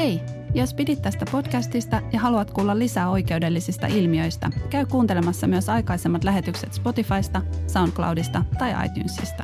Hei, 0.01 0.21
jos 0.53 0.73
pidit 0.73 1.01
tästä 1.01 1.25
podcastista 1.31 2.01
ja 2.13 2.19
haluat 2.19 2.51
kuulla 2.51 2.79
lisää 2.79 3.09
oikeudellisista 3.09 3.87
ilmiöistä, 3.87 4.49
käy 4.69 4.85
kuuntelemassa 4.85 5.47
myös 5.47 5.69
aikaisemmat 5.69 6.23
lähetykset 6.23 6.73
Spotifysta, 6.73 7.41
SoundCloudista 7.67 8.45
tai 8.59 8.85
iTunesista. 8.85 9.43